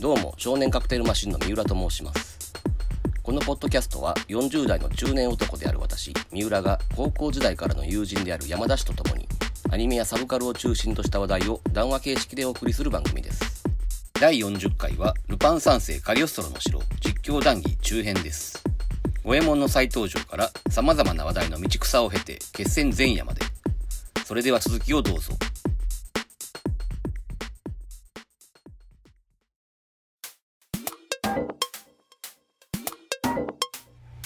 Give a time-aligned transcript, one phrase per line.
[0.00, 2.52] どうも少年カクテルマシンの三浦と申します。
[3.22, 9.26] このポッドキャストは40代の中年男である私三浦が高校時代からの友人である山田氏と共に
[9.70, 13.64] アニメやサブカルを中心とした話題を談話形式でお送りする番組です。
[14.20, 18.62] 第40回はルパン三世カリオストロの城実況談義中編です。
[19.24, 23.40] 五右衛門の再登場から様々な話題の道草を経て決戦前夜まで。
[24.26, 25.32] それでは続きをどうぞ。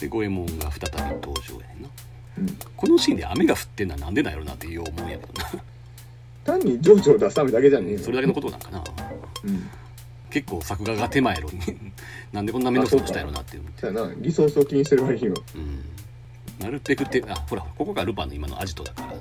[0.09, 1.89] 五右衛門が再び登場やねんな
[2.39, 5.63] うんこのシーンで雨が降ってんのはなんでなんやろなってよう思うんやけどな
[6.45, 8.83] 単に情緒を出すためだけじゃねえそれだけのことなんかな
[9.45, 9.71] うん
[10.31, 11.59] 結構作画が手前やろに
[12.33, 15.85] なんでこんな面倒くさくしたやろなっていうじゃあなリソースを気にしてる割にはうん
[16.59, 19.19] なるべくってあほらここがルパンの今のアジトだから、う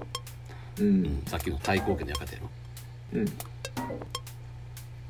[0.80, 2.50] うんん、さっきの太閤家の館やろ
[3.14, 3.26] うん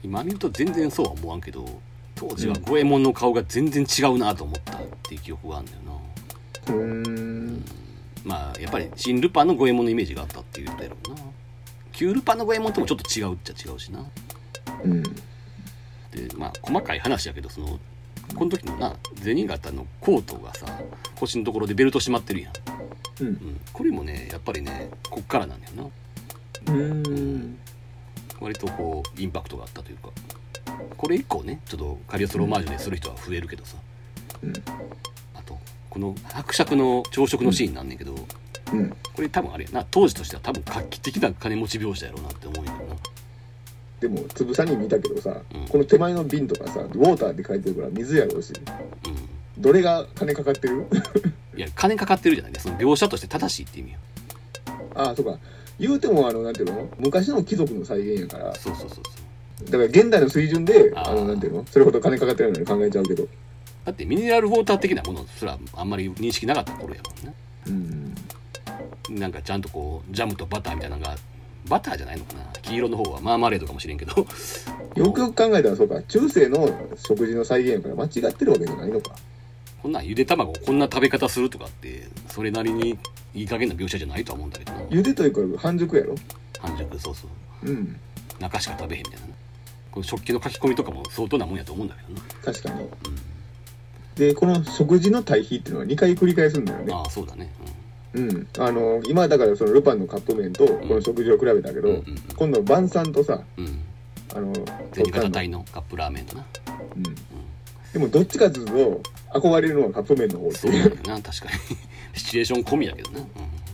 [0.04, 1.66] 今見ると全然そうは思わんけど
[2.18, 6.74] 当時は五右衛門の顔が全然違うなと思ったっていう記憶があるんだよな。
[6.74, 7.66] うーん。
[8.26, 11.16] まあやっぱり新ルパンの五右衛門のイメージがあったっていうことやろうな。
[11.92, 14.04] 旧ルパンの五右衛門ともちょっと違うっちゃ違うしな。
[14.84, 15.04] うん。
[15.04, 15.12] で
[16.36, 17.80] まあ細かい話やけどその
[18.36, 20.66] この時のな銭形のコートがさ
[21.16, 22.54] 腰のところでベルト締まってるやん、
[23.22, 23.28] うん。
[23.28, 25.84] うん、これもねやっぱりねこっからなんだよな。
[26.74, 27.60] うーん。
[28.40, 30.10] 割とこうインパクトがあったというか
[30.98, 33.78] これ以降ねちょっとカリオストロオマージュでする人は増えるけどさ。
[34.44, 34.54] うん。
[35.36, 35.58] あと
[35.90, 38.16] この伯爵の朝食のシーンなんねんけど、
[38.74, 38.90] うん。
[39.14, 39.86] これ多分あれやな。
[39.90, 42.96] 当時としては多分画期的な金持ち描写やろうなって思うんやけどな。
[44.00, 45.68] でもつぶさに見たけどさ、うん。
[45.68, 48.54] この手前の瓶とかさウォーターって書いてるから水やろうし。
[48.54, 48.56] う
[49.60, 50.76] どれが金かかってる？
[50.76, 53.98] んいや金かかってるじゃないその描写として正しいって意味よ。
[54.94, 55.40] ああそうか。
[55.80, 56.90] 言うてもあのなんていうの？
[57.00, 58.54] 昔の貴族の再現やから。
[58.54, 59.04] そうそうそうそう
[59.66, 61.66] だから現代の水準であのなんていうの？
[61.66, 63.28] それほど金かかってるのに考えちゃうけど。
[63.86, 67.34] だってミネラルウォーター的なものすらあんまり認識なかった頃やもんね。
[69.10, 69.20] うん。
[69.20, 71.16] なんかちゃんとこうジャムとバターみたいなのが
[71.68, 72.44] バターじゃないのかな。
[72.62, 74.28] 黄色の方はマーマレードかもしれんけど。
[74.96, 76.02] よくよく考えたらそうか。
[76.04, 79.12] 中世の食事の再現やから間違ってるわけじゃないのか。
[79.82, 82.98] こんなんゆで卵こんな食べ方するとかってそれなりに
[83.34, 84.82] いい加減な描写じゃないとは思うんだけどな。
[84.82, 86.16] 茹でというか半熟やろ？
[86.60, 87.28] 半熟そうそ
[87.64, 87.70] う。
[87.70, 88.00] うん。
[88.40, 89.34] 中しか食べへんみたいなね
[89.92, 92.88] この食器の書き込みとかも相当なもんやと思うんだけどな、確かに。
[94.16, 96.94] でこの食事の対比っていうのは2回繰り返すんだよね。
[96.94, 97.52] ああそうだね。
[98.14, 98.48] うん。
[98.58, 102.18] あの今だからそのルパンのカップ麺とこの食事を比べたけど、うんうんうん。
[102.36, 103.66] 今度晩餐とさうん。
[103.66, 103.82] うん
[104.36, 104.54] あの
[104.94, 106.46] 銭形隊のカップラーメンとな。
[106.96, 107.04] うん。
[107.94, 110.86] でもどっちかというと憧れるのはカップ麺の方そうい。
[110.86, 111.78] うだよな確かに。
[112.14, 113.20] シチュエーション込みやけどな、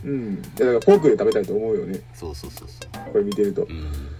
[0.04, 0.42] うん、うん。
[0.42, 2.00] だからフォークで食べたいと思うよね。
[2.14, 3.12] そうそうそうそう。
[3.12, 3.64] これ見てると。
[3.64, 4.13] うん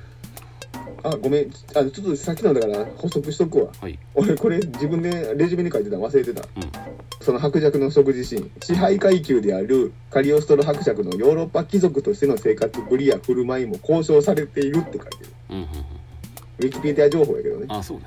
[1.02, 1.50] あごめん。
[1.50, 3.70] あちょっとさっきのだから補足しとくわ。
[3.80, 3.98] はい。
[4.14, 6.42] 俺これ自分でレジュメに書いてたの忘れてた。
[6.42, 6.72] うん。
[7.20, 8.50] その伯爵の食事シーン。
[8.62, 15.30] 支配階級であるカリオストロ伯爵のヨーロッパ貴族としての生活ぶりや振る舞いも交渉されているって書いてる。
[15.50, 15.68] うんうんうん。
[16.58, 17.66] ウィキペディア情報やけどね。
[17.68, 18.04] ああそうね。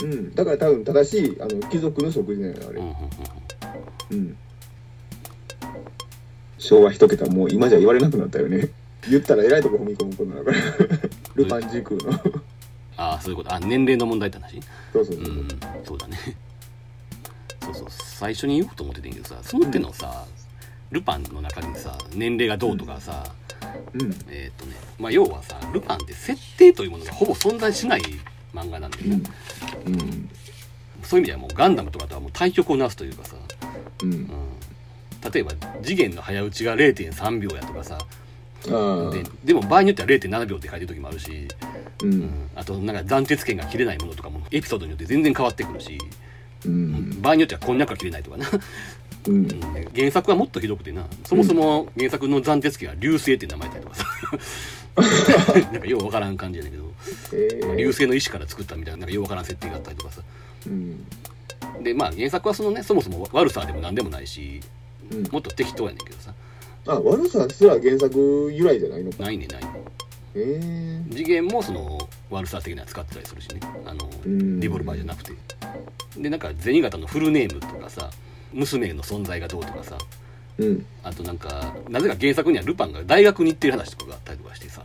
[0.00, 0.12] うん。
[0.12, 0.34] うん。
[0.34, 2.80] だから多分正しいあの貴族の食事なんよあれ。
[2.80, 2.94] うんうん
[4.10, 4.18] うん。
[4.18, 4.36] うん。
[6.58, 8.70] 昭和一桁もう今じゃ言われなくなったよね
[9.08, 10.56] 言ったらえらいとこ踏み込むことだから。
[11.34, 12.12] ルパン時空の。
[12.96, 13.52] ああそういうこと。
[13.52, 14.60] あ年齢の問題って話？
[14.92, 15.24] そうそうそう。
[15.24, 15.48] う、ん
[15.84, 16.18] そうだね。
[17.60, 17.86] そうそう。
[17.90, 20.26] 最初に言おうと思ってたんやけどさその手のさ、
[20.90, 23.24] ルパンの中にさ年齢がどうとかさ、
[23.94, 24.02] うん。
[24.28, 28.02] えーっ、とねまあ要はさルパンって設定というものがほぼ存在しない
[28.54, 29.22] 漫画なんだよね、
[29.86, 29.94] うん。
[29.94, 30.30] うん。
[31.02, 33.36] そういう意味ではもうガンダムとかとはもう対極をなすというかさ、
[34.02, 34.12] うん。
[34.12, 34.28] うん、
[35.32, 35.52] 例えば
[35.82, 37.98] 次元の早打ちが0.3秒やとかさ
[38.64, 41.48] ででも場合によっては0.7秒って書いてる時もあるし、
[42.02, 42.20] ううん。
[42.22, 45.98] ん、あとなんか断鉄剣が切れないものとかもエピソードによって全然変わってくるし、
[46.64, 47.20] うん。
[47.20, 48.46] 場合によってはこんにゃくが切れないとかな、
[49.28, 49.34] うん。
[49.34, 49.48] うん。
[49.94, 54.04] 原作はもっとひどくてなそもそも原作の斬鉄剣は流星って名前だとかさ
[55.72, 56.92] なんかようわからん感じやねんけど、
[57.32, 57.76] えー。
[57.76, 60.22] 流星の石から作ったみたいななんかようわからん設定があったりとかさ。
[60.66, 61.04] うん。
[61.82, 64.60] でまあ原作はそのねそもそも悪さでも何でもないし
[65.10, 65.22] うん。
[65.30, 66.32] もっと適当やねんけどさ
[66.86, 69.24] あ悪さすら原作由来じゃないのか。
[69.24, 69.68] ないねんないね。
[69.68, 69.72] ん
[70.34, 70.60] え。
[70.60, 73.60] え次元もその悪さ的な使ってたりするしね。
[73.86, 74.60] あのうん。
[74.60, 75.32] リボルバーじゃなくて。
[76.16, 78.10] でなんか銭形のフルネームとかさ
[78.52, 79.96] 娘の存在がどうとかさ。
[80.58, 80.86] うん。
[81.02, 84.82] あとなんかなぜか原作にはルパンが大学に行ってる話とかがあったりとかしてさ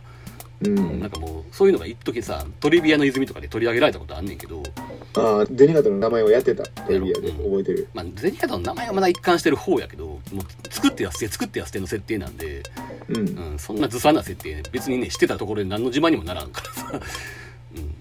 [0.61, 0.99] うん。
[0.99, 4.63] なんかもうそういうのが一時さトリビアの泉とかで取り上げられたことあんねんけど、
[5.15, 6.63] ああ銭形の名前をやってた。
[6.63, 7.31] トリビアで。
[7.31, 7.87] 覚えてる。
[7.93, 12.63] まあ、ゼニカの名前はまだ一貫してる方やけどもう作ってや捨て作ってや捨ての設定なんで、
[13.09, 13.17] うん。
[13.17, 17.01] うん、そんなずさんな設定別にねしてたところで何の自慢にもならんからさ、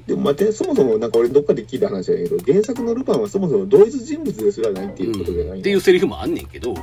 [0.07, 5.61] でも待ってそもそもなんか俺どっかで聞いた話やけど原作のルパンはそもそも同一人物ですらないっていうことじゃないうん。
[5.61, 6.75] っていうセリフもあんねんけど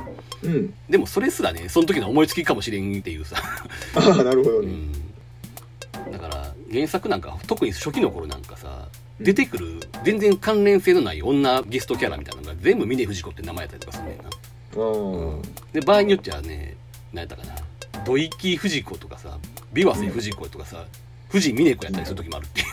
[0.42, 0.74] うん。
[0.88, 3.36] でもそれすらねその時の思いつきかもしれんっていうさ、
[3.94, 4.68] ああなるほどね。
[4.68, 4.92] うん、
[6.10, 8.88] だから原作なんか特に初期の頃なんかさ
[9.20, 14.24] 出てくる全然関連性のない女ゲストキャラみたいなのが全部峰不二子って名前やったりとかすんねんな。
[14.24, 16.76] ああで場合によってはね
[17.12, 17.54] 何やったかな
[18.04, 19.38] 土井不二子とかさ
[19.72, 20.84] 琵琶瀬不二子とかさ
[21.28, 22.64] 藤峰子やったりする時もあるってい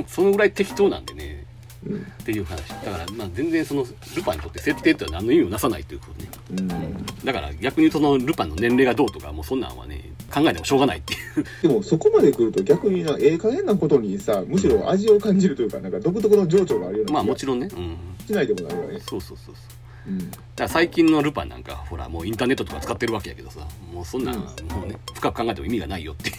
[0.00, 1.44] う そのぐらい適当なんでね。
[1.86, 2.68] うんっていう話。
[2.68, 6.28] だからまあ全然そのルパンにとって設定ってのは何の意味もなさないということね。
[6.50, 7.06] うん。
[7.24, 11.44] だから逆にそのルパンの年齢がどうとかもうそんなんはね考えてもしょうがないっていう。
[11.62, 17.68] でもそこまで来ると逆になええ加減なことにさむしろ味を感じるというかなんか独特の情緒があるようなまあも気ちろんね。
[17.72, 17.88] うん。
[17.88, 19.00] がしないでもないよね。
[19.00, 19.62] そうそうそうそ
[20.08, 20.10] う。
[20.12, 20.30] うん。
[20.30, 23.60] だから最近のルパンなんかほらもうインターネットとか使ってるわけやけどさ
[23.92, 24.44] もうそんなんも
[24.84, 26.36] うね深く考えても意味がないよっていう。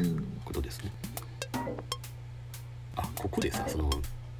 [0.00, 0.26] うん。
[0.44, 0.92] ことですね。
[2.96, 3.90] あここでさその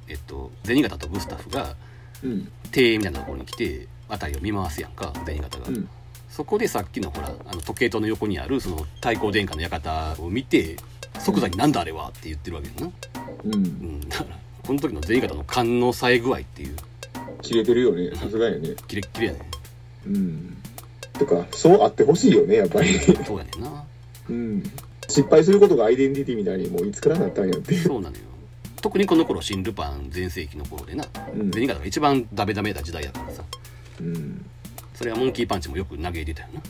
[0.07, 1.75] えっと銭形とグスタフが
[2.23, 2.51] うん。
[2.75, 5.89] 庭園みたいなところに来て辺りを見回すやんか銭形が、うん
[6.35, 10.75] そこでさっきのほらあの時計塔の横にあるその太閤殿下の館を見て
[11.19, 12.91] 即座に「なんだあれは?」って言ってるわけやな、う
[13.45, 13.63] うん。
[13.63, 16.75] ん、だからこの時の銭形の勘の冴え具合っていう。
[17.41, 18.13] 切れてるよね。
[18.15, 18.75] さすがやね。
[18.87, 19.39] キレッキレやね。
[20.07, 20.57] うん。
[21.13, 22.89] てかそうあってほしいよねやっぱり。
[22.99, 23.83] そうやねんな。
[24.29, 24.63] うん。
[25.07, 27.83] 失敗することがアイデンティティみたいにもういつからなったんやっていう。
[27.87, 28.23] そうなのよ。
[28.81, 31.05] 特にこの頃新ルパン全盛期の頃でな。
[31.33, 31.51] うん。
[31.53, 33.43] 銭形が一番ダメダメだ時代やからさ。
[34.01, 34.45] うん
[34.95, 36.61] それはモンキーパンチもよく投げ入れたよな。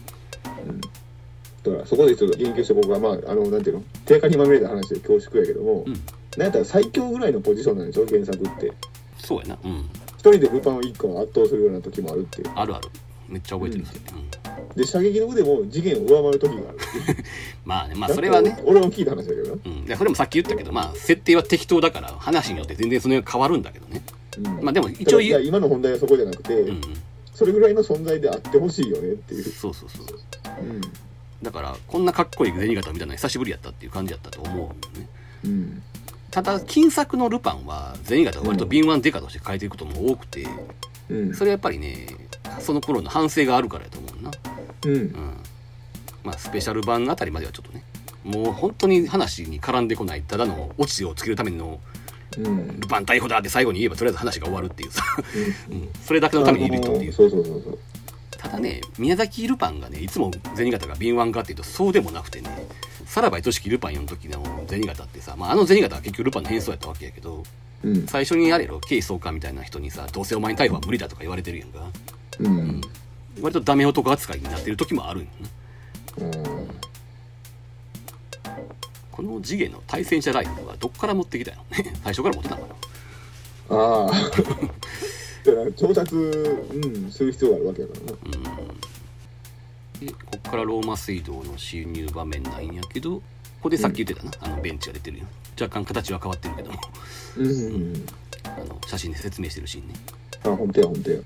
[0.68, 0.82] うん。
[0.82, 3.84] だからそこでちょっと言及して僕はまああのなんていうの？
[4.06, 5.94] 定価にまみれた話で恐縮やけども、うん。
[6.38, 8.06] なんやったら最強ぐらいのポジションなんでしょ？
[8.06, 8.74] 原作って。
[9.18, 9.58] そうやな。
[9.64, 9.90] うん。
[10.18, 12.52] 一人でルパンを一個圧倒するような時もあるっていう。
[12.56, 12.90] あるある。
[13.28, 13.86] めっちゃ覚えてる。
[13.86, 16.78] それ、うん、で射撃の腕も次元を上回る時がある。
[17.66, 18.60] まあねまあそれはね。
[18.66, 19.62] 俺も聞いた話だけどな。
[19.66, 24.04] うん、でそれもさっき言ったけどまあ設定は適当だから話によって全然その辺変わるんだけどね。
[24.38, 24.64] うん。
[24.64, 26.82] まあでも一応今の本題はそこじゃなくて、うんうん
[27.36, 30.06] それぐらいの存在であってほしいよねっていう、そうそうそう。
[30.62, 30.82] うん。
[31.44, 34.68] だからこんなかっこいい銭形みたいなの久しぶりやったっていう感じやったと思うよ
[34.98, 35.10] ね。
[35.44, 35.84] うん。
[36.32, 40.48] ただ金作のルパンは銭形は割と敏腕デカとして変えていくことも多くて
[41.10, 41.34] うん。
[41.34, 42.08] それはやっぱりね
[42.60, 44.32] その頃の反省があるからやと思うな。
[44.86, 44.94] うん。
[44.94, 45.38] うん。
[46.24, 47.84] まあスペシャル版あたりまではちょっとね
[48.24, 51.80] もう本当に話に絡んでこないただのオチをつけるための
[52.38, 52.80] うん。
[52.80, 55.04] ルパン逮捕だって最後に言えばとりあえず話が終わるっていうさ、
[55.70, 57.78] うん、それだけのためにいる人っていう。
[58.38, 62.50] ただね宮崎ルパンがねいつも銭形が敏腕かっていうとそうでもなくてね
[63.06, 67.44] さらば愛しきルパンの時の銭形ってさ、まあ、あの銭形は結局ルパンの変装やったわけやけど
[67.84, 68.08] うん。
[68.08, 71.80] 最初にあれやろ警視総監みたいな人にさどうせお前に逮捕は無理だとか言われてるやんか。
[72.40, 72.82] うん。
[73.42, 76.28] 割とダメ男扱いになってる時もあるんやな。
[76.28, 76.65] うん
[79.16, 81.64] この次元の対戦車ライフルはどっから持ってきたの
[82.04, 82.76] 最初から持ってたのかな。
[83.70, 88.02] ああ調 達、うん、する必要があるわけだから
[88.52, 88.58] な。
[90.02, 93.22] でこっからローマ水道の侵入場面なんやけどこ
[93.62, 95.26] こでさっき言ってたな、あのベンチが出てるよ。
[95.60, 96.80] 若干形は変わってるけども。
[97.38, 98.06] うんうん
[98.44, 99.96] あの写真で説明してるシーンね。
[100.44, 101.20] あ本当や本当や。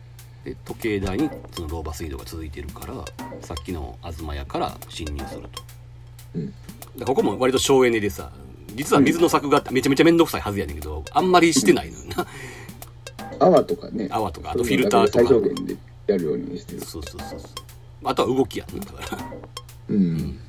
[0.46, 2.94] で時計台にそのローバ水道が続いてるから
[3.42, 5.64] さっきの東屋から侵入すると、
[6.36, 6.54] うん
[7.00, 8.32] でここも割と省エネでさ
[8.76, 12.28] 実は水の柵がめちゃめちゃ面倒くさいはずやねんけどあんまりしてないのよな、
[13.40, 14.08] 泡とかね。
[14.12, 15.20] 泡とかあとフィルターとか。
[15.20, 15.76] 最小限で
[16.08, 16.82] やるようにしてる。
[16.82, 17.50] そうそうそうそう。
[18.04, 19.24] あとは動きやんなだから。
[19.90, 20.40] うん、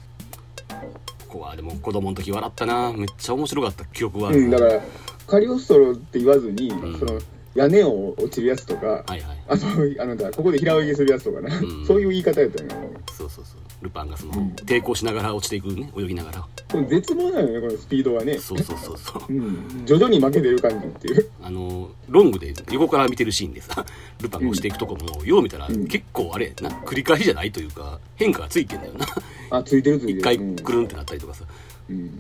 [1.29, 2.93] ここはでも子供の時笑ったな。
[2.93, 4.31] めっちゃ面白かった記憶は。
[4.31, 4.81] あるうん、だから
[5.27, 6.99] カリオストロって言わずに、ん。
[6.99, 7.21] その
[7.55, 9.23] 屋根を落ちるやつとか、はいはい。
[9.49, 9.67] あと
[10.03, 11.87] あのだここで平泳ぎするやつとかな、うん。
[11.87, 12.77] そういう言い方やったんや
[13.13, 16.47] そうそうそうルパンがその、うん抵抗しながら落ちていくね泳ぎながら。
[16.71, 18.39] これ絶妙なのよねこのスピードはね。
[18.39, 19.33] そうそうそうそう。
[19.33, 19.85] うん。
[19.85, 21.31] 徐々に負けてる感じっていう。
[21.43, 23.85] あのロングで横から見てるシーンでさ
[24.21, 25.87] ルパンが押していくとこも、よう見たらうん。
[25.87, 29.07] 結構あれな繰り返しじゃないというか変化がついてんだよな。
[29.51, 30.19] あついてるついてる。
[30.21, 31.45] 一回うんくるんってなったりとかさ、
[31.89, 32.11] うん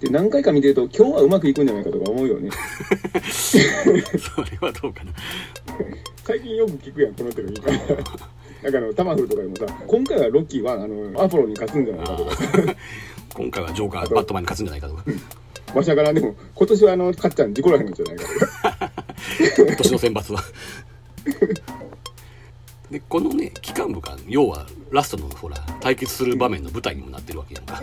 [0.00, 2.50] で何回か見てると今日はうまくいくんじゃないかとか思うよね。
[3.40, 3.64] それ
[4.60, 5.12] はどうかな。
[6.24, 7.94] 最近よく聞くやんこの手の言い方。
[8.62, 12.32] なんかあのタマフルとかでもさ今回はロッキーはあのアポロに勝つんじゃないかとか
[13.34, 15.04] 今回はジョーカーバットマンに勝つんじゃないかとか。
[15.74, 18.92] わしゃからんでも今年はあの勝っちゃん事故らへんのじゃないかとか。
[19.66, 20.42] 今年の選抜は。
[22.90, 27.82] でこのね機関部が要はラストのほら対決する場面の舞台にもなってるわけやんか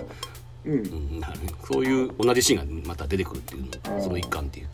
[0.66, 0.74] うん。
[0.74, 1.22] うん、
[1.64, 4.68] そういう同じシーンがまた出てくるっていうのその一環っていう。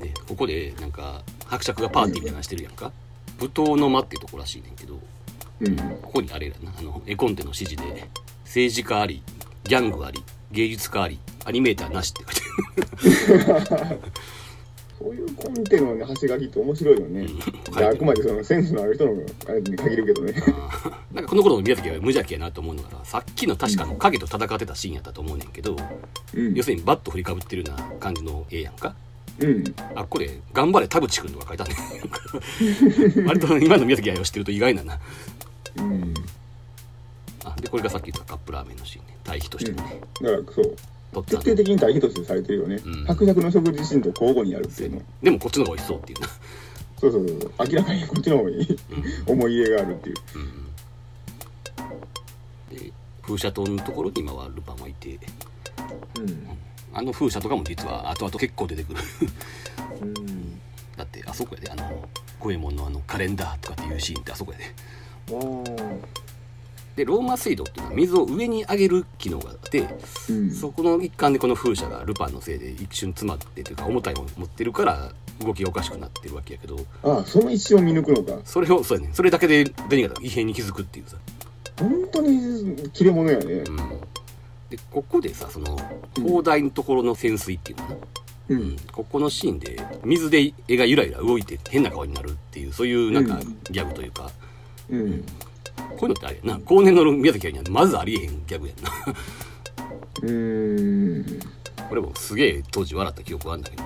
[0.00, 2.92] でここでなんか伯爵がパーティーみたいなのしてるやんか。
[3.38, 4.98] 舞踏の間っていうところらしいねんけど
[5.60, 5.76] うん。
[6.02, 8.08] ここにあれやなあの絵コンテの指示で
[8.44, 9.22] 政治家あり
[9.64, 14.00] ギャングあり芸術家ありアニメーターなしって書いて
[15.08, 17.26] そういうコンテのね端書きって面白いよね、
[17.72, 19.12] あくまでそのセンスのある人の
[19.48, 20.34] あれに限るけどね。
[21.12, 25.76] なんかこの頃の宮崎は無邪気やなと思うのがさっきの確かの影と戦ってたシーンやったと思うねんけど
[26.34, 26.54] うん。
[26.54, 28.94] 要するにバッと振りかぶってるような感じの絵やんか。
[29.38, 29.64] うん。
[29.94, 31.66] あっこで「頑張れ田淵君」とか書いてあ
[33.14, 33.26] るねん。
[33.28, 35.00] 割と今の宮崎駿知ってると意外なな。
[35.78, 36.14] うん。
[37.44, 39.16] あでこれがさっき言ったカップラーメンのシーンね。
[39.24, 40.76] 対比としてね、だからそう
[41.26, 43.04] 徹底的に対比としてされてるよね、うん。
[43.04, 45.02] 伯爵の食事シーンと交互にやるっていうの。
[45.22, 46.20] でもこっちの方が美味しそうっていう。
[46.20, 46.28] な、
[46.98, 47.52] そうそうそう。
[47.66, 48.78] 明らかにこっちの方に
[49.26, 50.16] 思い入れがあるっていう。
[52.72, 55.18] うん、で風車塔のところに今はルパンはいて。
[56.18, 56.48] うん。
[56.92, 59.00] あの風車とかも実は後々結構出てくる。
[60.02, 60.60] うん。
[60.96, 62.08] だってあそこやであの
[62.40, 64.64] 五右衛門のあのカレンダーとかっていうシーンってあそこやで。
[65.30, 65.34] あ
[66.98, 70.50] でローマ水道っていうのは水を上に上げる機能があってーうん。
[70.50, 78.40] そこの一環でこの風車がルパンのせいで一瞬詰まってというか重たいもの持ってるから動きがおかしくなってるわけやけどあその一瞬を見抜くのか。
[78.44, 81.16] それをそうやねそれだけでデニガが異変に気づくっていうさ、
[81.78, 83.44] 本当に切れ者やね。
[83.44, 83.76] うん、
[84.68, 85.78] でここでさその
[86.20, 87.96] 砲台のところの潜水っていうのかな、
[88.48, 88.76] ううん。
[88.90, 93.58] ここのシーンで水で絵がゆらゆら動いて変な顔になるっていうそういうなんかうん。
[93.70, 94.32] ギャグというか、
[94.90, 95.24] うん
[95.76, 96.60] こういうのってあれやな。
[96.64, 98.90] 後年の宮崎はまずありえへんギャグやんな。
[100.22, 101.40] うーん。
[101.88, 103.82] これもすげえ当時笑った記憶はあるんだけど。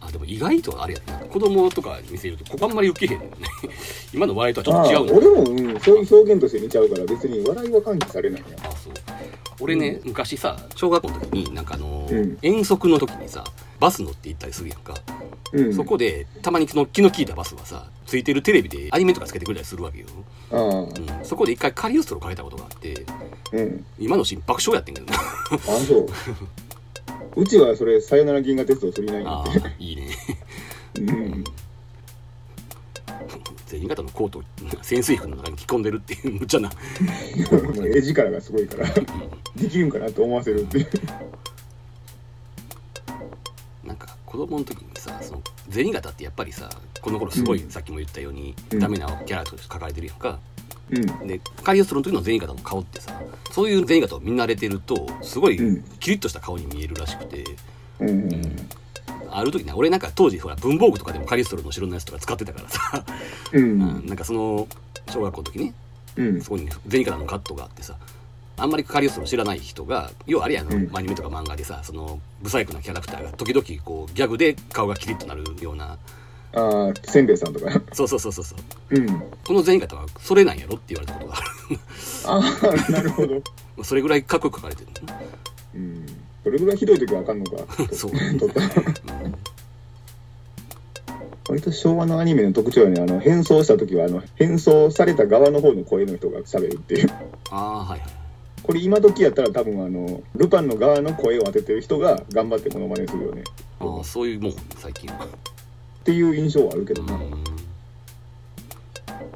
[0.00, 1.18] あでも意外とあれやな。
[1.26, 3.28] 子供とかに見せるとここあんまり受けへんね
[4.14, 8.48] 今の笑いとはちょっと違うの俺も、うん、そういう表現として見ちゃうから別に笑いは喚起されないな。
[8.68, 8.92] あそう
[9.60, 12.08] 俺ね、昔さ小学校の時になんかあの
[12.42, 13.44] 遠足の時にさ
[13.80, 14.94] バス乗って行ったりするやんか、
[15.52, 15.74] うん。
[15.74, 20.06] そこでたまにその気の利いたバスはさついてるテレビでアニメとかつけてくれたりするわけよ、
[20.50, 23.04] うん、そこで一回カリオストロ借りたことがあって
[23.52, 23.84] うん。
[23.98, 25.14] 今のシーン爆笑やってんけどな。
[25.18, 25.20] あ
[25.80, 26.08] そう。
[27.36, 30.08] うちはそれさよなら銀河鉄道釣りないんあでーいいね。
[30.96, 31.44] うん
[33.68, 34.42] 全員型のコートを
[34.82, 36.70] 潜水服の中に着込んでるっていう無茶な。
[37.94, 38.88] 絵力がすごいから
[39.54, 40.88] できるんかなと思わせるっていう。
[43.84, 46.70] なんか子供の時にさその銭形ってやっぱりさ
[47.02, 47.70] この頃すごい、うん。
[47.70, 48.78] さっきも言ったように、うん。
[48.78, 50.38] ダメなキャラとして書かれてるやんか。
[50.90, 51.28] うん。
[51.28, 53.20] でカリオストロの時の銭形の顔ってさ
[53.50, 55.82] そういう銭形を見慣れてるとすごいうん。
[56.00, 57.44] キリッとした顔に見えるらしくて、
[58.00, 58.30] うん
[59.32, 63.04] ある時ね俺なんか当時ほら文房具とかでもカリオストロの城のやつとか使ってたからさ、
[63.52, 64.66] ううんんなんかその
[65.10, 65.74] 小学校の時ね
[66.16, 66.40] うん。
[66.40, 67.96] そこに銭形のカットがあってさ
[68.56, 70.90] あんまりカリオストロ知らない人が要はあれやの、うん。
[70.96, 75.96] アニメとか漫画でさそのブサイクなキャラクターが時々こうギャグで顔がキリッとなるような。
[76.54, 77.70] ああせんべいさんとか。
[77.92, 78.56] そうそうそうそうそ
[78.90, 78.96] う。
[78.96, 79.20] うん。
[79.46, 81.78] この銭形はそれなんやろって言われたことがある。
[82.24, 83.42] ああなるほど。
[83.84, 84.88] それぐらいかっこよく書かれてる
[85.74, 86.06] うん
[86.44, 87.56] それぐらいひどい時はあかんのか。
[87.94, 88.12] そう。
[91.48, 97.10] 割と昭和のアニメの特徴はねあの変装した時はあの変装された側の方の声の人が喋るっていう。
[97.50, 98.10] ああはいはい。
[98.62, 103.44] これ今時やったら多分あのルパンの側の声を当ててる人が頑張ってモノマネするよね。
[103.80, 105.24] ああそういうもん最近は。
[105.24, 105.28] っ
[106.04, 107.14] ていう印象はあるけどな。
[107.14, 107.44] うん。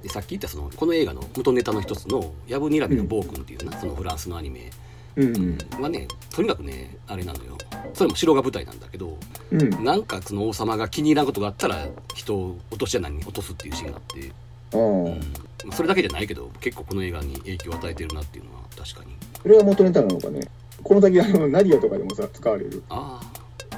[0.03, 4.71] でさっき言ったそのこの映画の元ネタの一つの「ヤブニラミの暴君」っていうな、そのフランスのアニメ
[5.17, 5.59] うん。
[5.81, 7.59] はねとにかくねあれなのよ。
[7.95, 9.17] それも城が舞台なんだけど
[9.51, 9.85] うん。
[9.85, 14.33] なんかその王様が気に入らんことがあったら人を落とし穴に落とすっていうシーンがあって、
[14.75, 14.81] ああ。
[14.81, 15.19] うん。
[15.65, 19.15] まあそれだけじゃないけど結構この映画に影響を与えてるなっていうのは確かに。
[19.43, 20.41] それが元ネタなのかね？
[20.83, 22.83] この先あのナディアとかでもさ使われる。
[22.89, 23.21] あ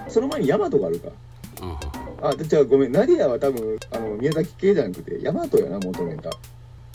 [0.09, 1.09] その前にヤマトがあるか。
[1.61, 2.93] あ、うん、あじゃあごめん。
[2.93, 6.31] ナディアは多分あの宮崎系じゃなくてヤマトやな元ネタ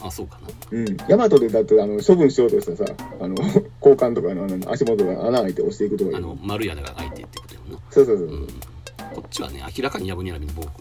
[0.02, 0.48] あそうかな。
[0.72, 0.98] うん。
[1.08, 3.36] ヤマトでだってあの処分しようとしたさあの
[3.82, 7.80] 交換とかのあの足元が穴開いて押していくとかあの丸い穴が開いてってことやもんな。
[7.90, 8.28] そうそうそう。
[8.28, 8.48] うん。
[9.16, 10.74] こっちはね明らかにヤブニラミの暴君っ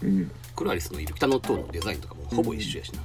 [0.00, 0.12] ていう。
[0.12, 0.30] うん。
[0.54, 3.00] クラリスのいる北の塔のデザインとかもほぼ一緒やしな、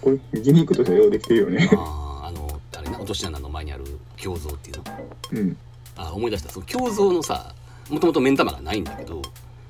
[0.00, 1.70] これギミックとしてはようできてるよね。
[1.74, 3.84] あああのあれな落とし穴の前にある
[4.22, 4.84] 胸像っていうの。
[5.32, 5.56] うん。
[5.96, 6.50] あ思い出した。
[6.50, 7.54] その胸像のさ
[7.88, 9.22] もともと目ん玉がないんだけど、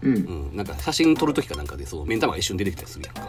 [0.03, 0.15] うん。
[0.15, 3.29] うん、なんか写真撮る時かなんかでそう目ん玉が一瞬出てきたりするやんか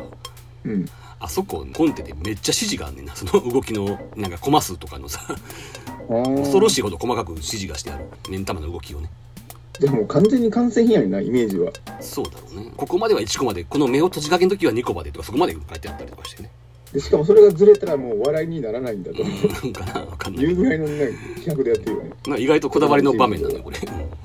[0.65, 0.85] うん。
[1.19, 3.15] あそこコンテでめっちゃ指示があんねんな。
[3.15, 5.21] その動きのなんかコマ数とかのさ。
[6.07, 8.05] 恐ろしいいほど細かく指示がしてある。
[8.29, 9.09] 目ん玉の動きをね。
[9.79, 11.71] でも完全に完成品やなイメージは。
[11.99, 12.71] そうだろうね。
[12.75, 16.49] ここまでは1コマでこの目を閉じかけの時は2コマでとかそこまで書いてあったりとかしてね。
[16.93, 19.23] でしかもそれがずれたらもう笑いにならないんだと。
[19.23, 19.29] な
[19.69, 20.45] んかなわかんない。
[20.45, 22.11] うぐらいのね企画でやってるよね。
[22.27, 23.77] まあ意外とこだわりの場面なんだよこれ。
[23.77, 23.81] う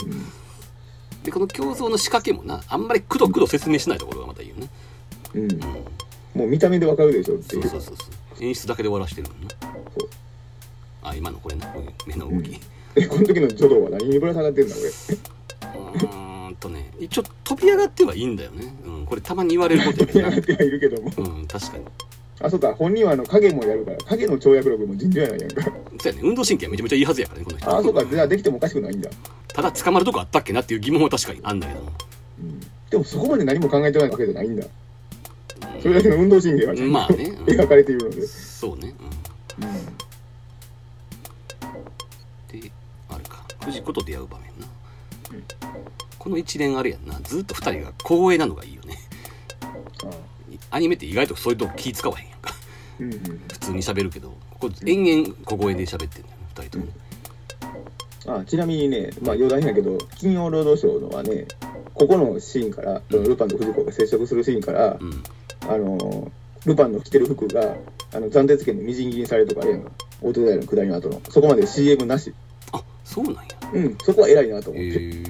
[0.06, 1.22] ん。
[1.22, 4.68] でこの競争の仕掛けもなあんまりくどくど説明しないところがまたいいよね。
[5.34, 5.48] うん
[6.34, 7.66] もう見た目でわかるでしょってそいう。
[7.66, 8.04] うそうそうそ
[8.40, 8.44] う。
[8.44, 9.48] 演出だけで終わらしてるもんな
[9.96, 10.08] そう。
[11.02, 11.66] あ今のこれな。
[12.06, 12.58] 目の動き、
[12.96, 14.88] えこの時の書道は何にぶら下がってんだこれ。
[14.88, 16.90] うーんとね。
[16.98, 20.28] 一応飛び上がってはいいんだよね、うん、これたまに言われることやけどな。
[20.30, 21.12] やってはいるけども。
[21.16, 21.84] うん確かに。
[22.40, 22.74] あそうか。
[22.74, 23.98] 本人はあの影もやるから。
[23.98, 25.62] 影の跳躍力も尋常やないやんか。
[25.62, 25.70] そ
[26.10, 26.20] うやね。
[26.22, 27.76] 運動神経はめちゃめちゃいいはずやからねこの人。
[27.78, 28.04] あそうか。
[28.04, 29.10] じゃあできてもおかしくないんだ、
[29.48, 31.92] ただ捕まるとこあったっけなっていう疑問は確かにあんだけども。
[32.40, 32.60] うん、
[32.90, 34.66] でもそこまで何も考えてないわけじゃないんだ
[35.80, 37.24] それだけの運動神経がまあね。
[37.24, 37.44] うん。
[37.44, 38.94] 描かれているので、そうね、
[39.58, 39.72] うん、うん。
[42.60, 42.70] で
[43.08, 43.44] あるか。
[43.64, 44.66] 藤子と出会う場面な、
[45.32, 45.44] うん。
[46.18, 47.18] この一連あれやんな。
[47.22, 48.98] ずっと二人が光栄なのがいいよね。
[50.70, 52.54] あアニメって意外とそういうとこ気使わへんやんか。
[53.00, 53.20] うんうん
[53.52, 56.84] 普通に喋るけどここ延々小声で喋ってんだよね二人とも。
[56.86, 56.92] ね
[58.26, 61.46] あちなみにね、まあ余談やけど、金曜ロードショーのはね、
[61.94, 65.22] ここのシーンから、そのルパンと藤子が接触するシーンから、うん
[65.68, 66.30] あの、
[66.64, 67.74] ルパンの着てる服が、
[68.14, 69.90] あの、暫定権でみじん切りにされるとかあれやんか。
[70.20, 71.20] オートダイヤの下りの後の。
[71.30, 72.32] そこまで CM なし。
[72.72, 73.40] あそうなんや
[73.74, 74.98] うん、そこは偉いなと思へって。
[75.00, 75.24] え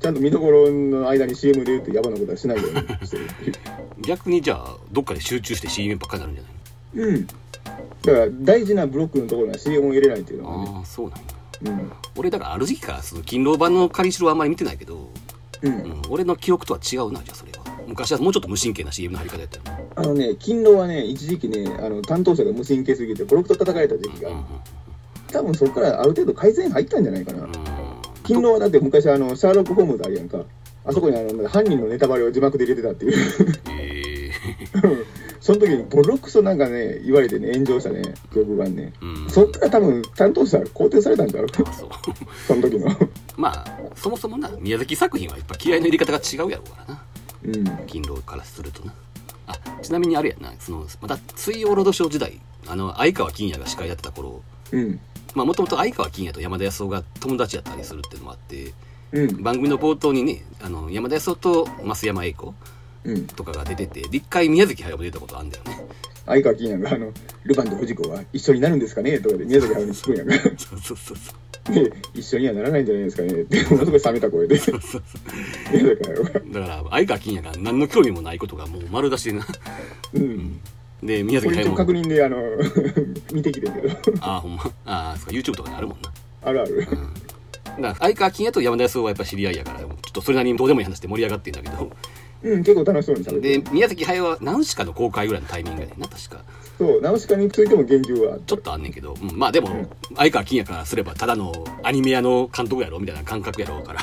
[0.00, 3.24] ちゃんと見どころの間に CM で言うって野暮なことはしないようにしてる。
[4.06, 6.44] 逆にじゃあどっかで集中して CM ばっかりになるん
[6.94, 7.08] じゃない？
[7.10, 7.26] うん。
[7.26, 10.72] だから大事なブロックのところには CM を入れないっていうのはね。
[10.76, 11.24] ああそうなんや
[11.64, 11.92] うん。
[12.16, 15.10] 俺だからある時期からその勤労版の仮城はあんまり見てないけど、
[15.62, 15.68] う。
[15.68, 24.44] うんん、俺の記憶とは違うなじゃあそれは昔はもうちょっと無神経な CM の入り方やったよねあのね、勤労はね、一時期ね、あの、担当者が無神経すぎて、ボロクと叩かれた時期が、うん
[25.32, 27.44] 多分そこからある程度改善入ったんじゃないかな。
[27.44, 27.52] うん
[28.22, 30.44] 勤労はだって昔あの、シャーロック・ホームズあるやんか。
[30.84, 33.12] あそこにあの、犯人のネタバレを字幕で入れてたっていう。
[33.70, 34.30] え
[35.46, 38.92] その時にボロクソなんかね、言われてね、炎上したね、記憶があんね。
[39.00, 41.46] ーうんそっから多分担当者肯定されたんだろう。
[41.64, 41.88] あそう
[42.48, 42.88] その時の。
[43.36, 47.02] まあそもそもな宮崎作品はやっぱ気合の入れ方が違うやろうからな
[47.44, 47.86] うん。
[47.86, 48.92] 勤労からするとな
[49.46, 54.98] あちなみにあれやなそのまた水曜ロードショー時代あの相川金也が司会やってた頃うん。
[55.36, 58.74] まあもともと相川金也と山田康夫が友達やったりするっていうのもあって
[59.12, 59.42] うん。
[59.44, 62.54] 番組の冒頭にねあの山田康夫と増山英子うん。
[63.36, 65.86] とかが出ててで一回宮崎駿も出たことあるんだよね。
[66.26, 67.12] 相川金也があの、
[67.44, 69.20] ルパンと藤子は一緒になるんですかね？
[69.20, 70.34] とかで宮崎駿に聞くんやんか。
[70.58, 71.32] そうそうそうそ
[71.70, 71.74] う。
[71.74, 73.42] で、一緒にはならないんじゃないですかね？
[73.42, 74.56] って、ものすごい冷めた声で。
[74.58, 74.64] だ
[76.60, 79.46] から相川金也が何の興味もないことがもう丸出しでな。
[80.14, 80.60] うん。
[81.02, 81.76] で宮崎駿も。
[81.76, 82.38] 確認で、あの、
[83.32, 83.88] 見てきてんけど。
[84.20, 84.64] ああほんま。
[84.84, 86.12] ああそうか YouTube とかにあるもんな。
[86.42, 86.80] あるある。
[86.80, 87.00] だか
[87.80, 91.90] ら相川金也と山田康夫はやっぱ知り合いやからちょっとそれなりにどうでもいい話で盛り上がってんだけど
[92.42, 93.64] うん、結構楽しそうに喋ってでる。
[93.72, 96.44] 宮崎駿はナウシカの公開ぐらいのタイミングやねんな確か。
[96.78, 98.46] そう、ナウシカについても言及はあった。
[98.46, 104.00] ちょっとあんねんけど、うんまあでも相川金也からすればただのアニメ屋の監督やろみたいな感覚やろうから、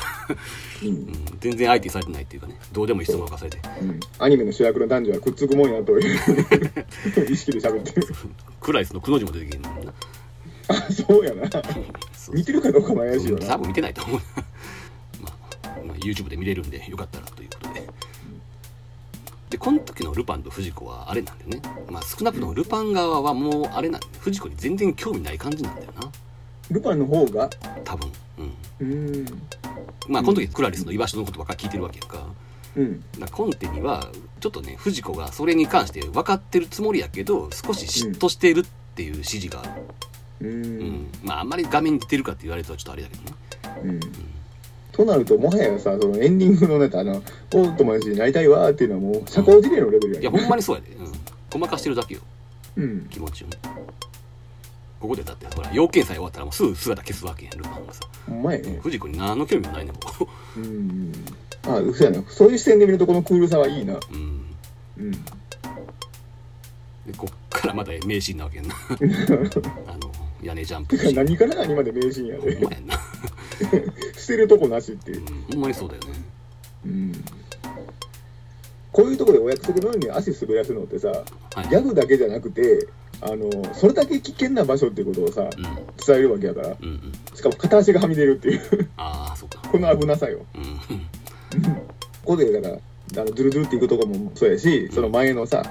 [0.82, 0.86] う。
[0.86, 2.58] うんん、全然相手にされてないっていうかね。
[2.72, 3.58] どうでもいい質問を任されて。
[3.80, 4.00] うん。
[4.18, 6.18] アニメの主役の男女はくっつくもんやという。
[7.30, 8.08] 意識で喋ってる。
[8.60, 9.92] クライスのくの字も出てきてるもんな。
[10.68, 11.48] あ、そうやな。
[12.14, 13.46] そう見てるかどうかも怪しいよな。
[13.46, 14.20] 多分見てないと思う
[15.22, 17.86] まあ、まあ、YouTube で見れるんでよかったらということで
[19.54, 21.62] でこの時のルパンと藤子はあれなんだよね。
[21.88, 24.06] まあ少なくともルパン側はもうあれなんだ。
[24.08, 26.10] よ藤子に全然興味ない感じなんだよな。
[26.72, 27.48] ルパンの方が、
[27.84, 28.10] 多分。
[28.38, 28.46] うん。
[28.80, 29.42] うーん。
[30.08, 32.26] まあこの時クラリスの居場所のことばっかり聞いてるわけやんか。
[32.74, 33.04] うん。
[33.16, 38.64] だコンテにはちょっとね藤子がそれに関して分かってるつもりやけど少し嫉妬しているっ
[38.96, 39.70] ていう指示がある、
[40.40, 40.62] ううん。
[40.64, 41.06] ーん。
[41.22, 43.36] まああんまり画面に出てるかって言われるとちょっとあれだけどね。
[43.84, 44.00] うん。
[44.96, 47.20] となると、もはやさ、そのエンディングのネタ、あの、
[47.52, 51.12] お友達になりたいわーっていうのはもう社交辞令のレベルやねいやほんまにそうやで、うん、
[51.50, 52.20] ごまかしてるだけよ
[52.76, 53.06] うん。
[53.10, 53.56] 気持ちをね
[55.00, 58.78] ここでだってほら要件さえ終わったらもうすぐ姿消すわけやんルパンがさほんまやね。
[58.82, 60.00] 藤子に何の興味もないねんも
[60.56, 61.12] うん。
[61.66, 62.22] あ、嘘やな。
[62.28, 63.94] そういう視点で見ると、このクールさはいいな。
[63.94, 64.56] う、うん、
[64.98, 65.10] うん。
[65.12, 65.18] で
[67.16, 68.74] こっからまた名シーンなわけやんな
[69.88, 70.10] あの
[70.44, 72.54] 屋根ジャンプ何から何まで名シーンやで。
[72.54, 72.94] ほんまやんな、
[74.16, 75.20] 捨てるとこなしっていう。
[75.20, 75.22] う。
[75.22, 76.08] ん、ほんまにそうだよね。
[76.86, 77.24] うん。
[78.92, 81.24] こういうところでお約束のように足滑らすのってさ、は
[81.64, 81.68] い。
[81.68, 82.86] ギャグだけじゃなくて、
[83.20, 85.50] あの、それだけ危険な場所っていうことをさ、うん。
[86.06, 87.12] 伝えるわけやから、うんうん。
[87.34, 89.58] しかも片足がはみ出るっていう、ああそうか。
[89.68, 90.44] この危なさよ。
[90.54, 91.00] うん。
[92.24, 95.62] ここで、だから、あの、ズルズルっていくとこもそうやし、その前のさ、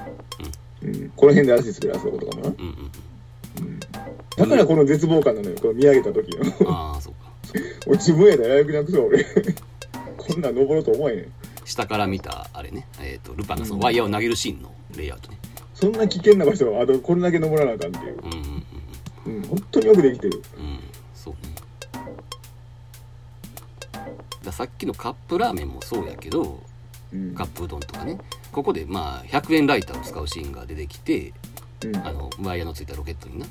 [0.82, 2.48] うん、この辺で足滑らすとことかもな。
[2.48, 3.66] うんうん。
[3.66, 3.80] うん。
[4.36, 6.70] だからこの絶望感なのよ、この見上げた時の。
[6.70, 7.30] ああそうか。
[7.86, 9.24] 俺自分やったらやる気なくそう、俺。
[10.16, 11.32] こんなん登ろうと思えねん。
[11.64, 15.38] 下から見たあれね、えー、とルパンがそのワイヤーを投げるシーンのレイアウトね。
[15.74, 18.64] そんな危険な場所をあとこれだけ登らなあかんっていう、うんうん
[19.26, 20.42] うんうん、本当によくできてる。
[20.58, 20.80] うん
[21.14, 21.54] そうね。
[24.42, 26.60] ださっきのカップラーメンもそうやけど
[27.12, 27.34] うん。
[27.34, 28.18] カップうどんとかね。
[28.52, 31.34] ここでまあ100円ライターを使うシーンが出てきてうん
[32.04, 33.46] あのワイヤーのついたロケットにな、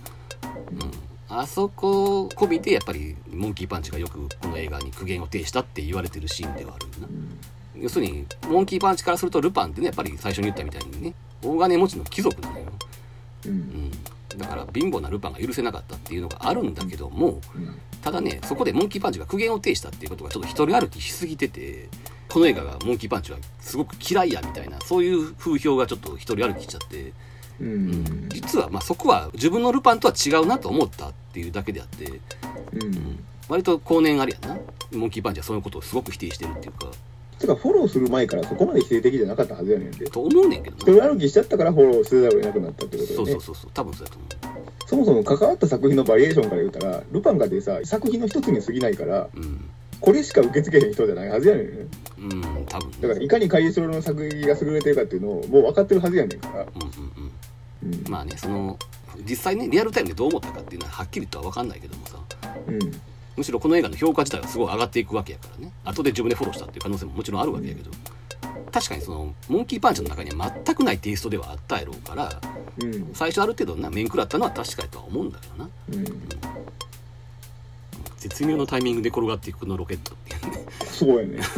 [0.71, 7.07] うん、あそこ込みでやっぱりモンキーパンチがよくこの映画に苦言を呈したって言われてるシーンではあるよな。
[7.75, 12.65] 要するにモンキーパンチからするとルパンってねやっぱり最初に言ったみたいにね大金持ちの貴族なのよ、
[13.45, 13.91] ううんん、
[14.37, 17.79] だから貧乏なルパンが許せなかったっていうのがあるんだけどもうん。
[18.01, 21.87] ただねそこでモンキーパンチが苦言を呈したっていうことがちょっと一人歩きしすぎてて
[22.29, 27.13] この映画がモンキーパンチはすごく嫌いやみたいなそういう風評がちょっと一人歩きしちゃって、
[27.63, 27.91] ううん。
[28.25, 33.23] ん実はまあそこは自分のルパンとは違うなと思ったっていうだけであってうん。
[33.49, 34.57] 割と後年ありやな。
[34.91, 36.91] モンキーパンチはそのことをすごく否定してるっていうか。
[37.39, 43.31] てかフォローする前からそこまで否定的じゃなかったはずやねんでと思うねんけど人歩きしちゃったからフォローせざるを得なくなったってことよね。
[43.31, 43.71] そうそうそうそう。
[43.73, 44.27] 多分そうやと思
[44.87, 49.69] そもそも関わった作品のバリエーションから言うたらルパンがでさ作品の一つに過ぎないからううん。
[49.99, 51.65] これしか受け付けへん人じゃないはずやねん。
[51.65, 51.87] ね
[52.19, 52.97] うん多分ね。
[53.01, 57.31] だからいかにカイエスロの作品が優れてるかっていうのをもう分かってるはずやねんから、うんうんうん
[57.83, 58.11] うん。
[58.11, 58.77] まあねその
[59.27, 62.17] 実際ねリアルタイムでどう思ったかっていうのははっきりとは分かんないけどもさ。
[62.67, 62.79] うん。
[63.35, 65.71] むしろこの映画の評価自体はすごい上がっていくわけやからね。
[65.83, 67.91] 後で自分でフォローしたっていう可能性ももちろんあるわけやけど。
[68.71, 72.41] 確かにそのモンキーパンチの中には全くないテイストではあったやろうから
[72.79, 73.11] うん。
[73.13, 75.69] 最初ある程度な面食らったのは確かやとは思うんだけどな。
[75.91, 76.05] うん。
[78.17, 80.65] 絶妙のタイミングで転がっていくこのロケットっていうね。
[80.85, 81.39] そうやね。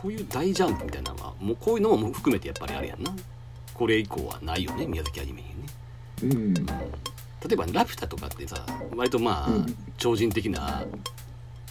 [0.00, 3.12] こういう大ジャンプみたいなのはもうこういうのも含めてやっぱりあれやんな
[3.78, 5.54] これ以降はないよね宮崎アニメにね。
[6.22, 6.54] うん。
[6.54, 6.62] 例
[7.52, 9.76] えばラピュタとかってさ割とまあ、うん。
[9.96, 10.84] 超人的な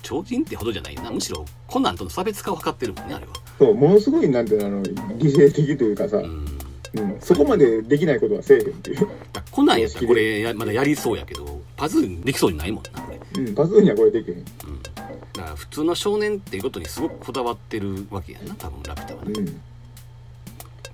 [0.02, 1.12] 超人ってほどじゃないな。
[1.12, 3.34] むしろコナンとの差別化を図ってるもんねあれは。
[3.60, 6.58] そうものすごいなんていうのあの犠牲的というかさ、うん。
[6.94, 14.38] うん、そこまでできないことはせえへんっていう、だコナンやったらこれやまだやりそうやけどパズーできそうにないもんなこれ、うん、パズーにはこれできへん。
[14.38, 19.48] うん、だから普通の少年っていうことにすごくこだわってるわけやんな多分ラピュタはね、うん。
[19.48, 19.52] こ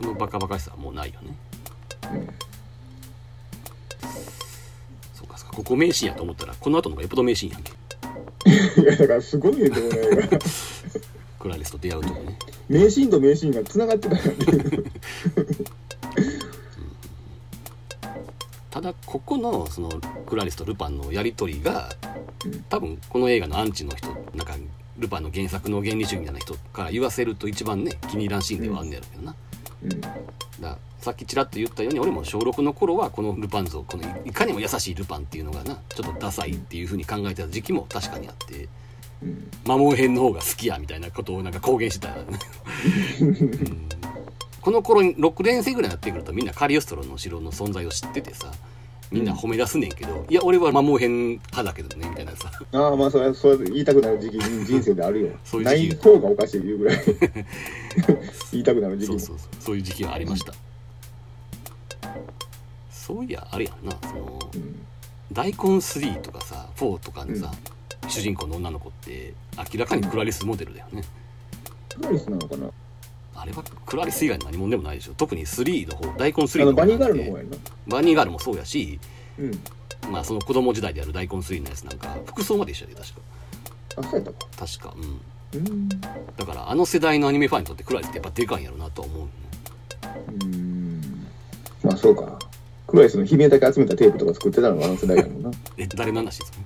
[0.03, 1.35] のバカバカしさはもうないよね。
[2.13, 2.27] うん
[5.13, 5.55] そうかそうか。
[5.55, 7.71] ここ名シーンやと思ったらこの後の方がよっぽど名シーンやんけ。
[8.81, 10.29] いやだからすごいねでもね
[11.39, 12.37] クラリスと出会うとこね。
[12.69, 14.17] 名シーンと名シーンがつながってた
[18.71, 19.89] ただここのその
[20.25, 21.95] クラリスとルパンのやり取りが
[22.45, 22.63] うん。
[22.63, 24.55] 多分この映画のアンチの人なんか
[24.97, 29.37] ルパンの原作の原理主義みたいな人から言わせると一番ね気に入らんシーンではあんねやろうけどな、うん
[30.59, 38.69] ださっきちらっと言ったように俺も小6の頃はこのルパン像このいかにも優しいルパンっていうのがなちょっとダサいっていう風に考えてた時期も確かにあって
[39.23, 39.49] うん。
[39.65, 42.15] 摩耗編の方が好きやみたいなことをなんか公言してた、
[43.21, 43.89] うん。
[44.61, 48.51] この頃に6年生ぐらいになってくるとみんなカリオストロの城の存在を知っててさ
[49.13, 52.51] みんな褒め出すねんけど、いや俺は摩耗編派だけどねみたいなさ。
[52.73, 55.29] ああまあそれはそれ言いたくなる時期 人生であるよ。
[55.43, 55.89] そういう時期。
[55.89, 57.03] ない方がおかしい言うぐらい。
[58.51, 59.19] 言いたくなる時期も。
[59.19, 59.61] そうそうそう。
[59.61, 60.53] そういう時期はありました、
[62.91, 64.85] そういやあれやんなそのうん。
[65.31, 67.51] 大根3とかさ4とかのさ、
[68.07, 69.33] 主人公の女の子って
[69.73, 71.03] 明らかにクラリスモデルだよね、
[71.95, 72.69] クラリスなのかな？
[73.35, 75.13] あれはクラリス以外の何者でもないでしょ。
[75.15, 77.49] 特に3の方大根3の方バニーガールの方やな。
[77.87, 78.99] バニーガールもそうやし
[79.39, 79.59] うん。
[80.11, 83.21] まあその子供時代である大根3のやつなんか服装まで一緒で確か。
[83.97, 84.47] あそうやったか。
[84.57, 84.93] 確か
[85.53, 85.59] うん。
[85.59, 85.89] うん。
[85.89, 85.97] だ
[86.45, 89.31] からあの世代のアニメファンにとってクラリスってやっぱでかいんやろうなとは思う、ね、
[90.43, 91.27] うん。
[91.83, 92.37] まあそうか。
[92.87, 95.51] クラリスの悲鳴だけ集めたテープとか作ってたのがあの世代やもんな。
[95.77, 96.57] え誰の話ですか？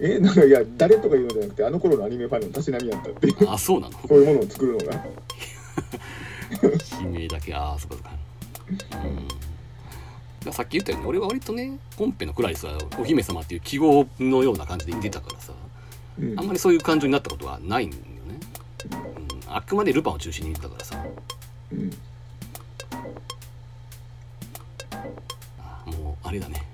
[0.00, 3.50] えなんかいや誰とか言うのじゃなくてあの頃のアニメファンのたしなみやったっていう。
[3.50, 3.98] あそうなの？
[4.08, 5.04] こういうものを作るのが
[7.02, 8.10] 悲鳴だけああそこそこ
[10.44, 10.52] うん。
[10.52, 15.52] さっき言ったように俺は割とね本編のクラリスはお姫様っていう記号のような感じで見てたからさ。
[16.18, 16.38] うん。
[16.38, 18.08] あんまりそういう感情になったことはないんだよね、
[19.46, 21.04] うん、あくまでルパンを中心に見てたからさ。
[21.72, 21.90] うん。
[25.58, 26.72] あもうあれだね。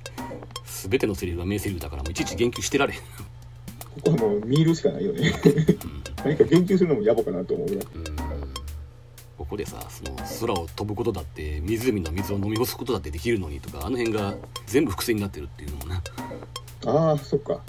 [0.89, 3.07] 全てのセリフが名セリフだからもういちいち言及してられへん、こ
[4.05, 5.33] こはもう見るしかないよね。
[6.25, 8.05] 何か言及するのも野暮かなと思うぐらいうん、
[9.49, 14.35] ここでさその空を飛ぶことだって湖の水を飲み干すことだってできるのにとかあの辺が
[14.67, 16.03] 全部伏線になってるっていうのもな、
[16.85, 17.55] ああそっか。
[17.55, 17.61] うん、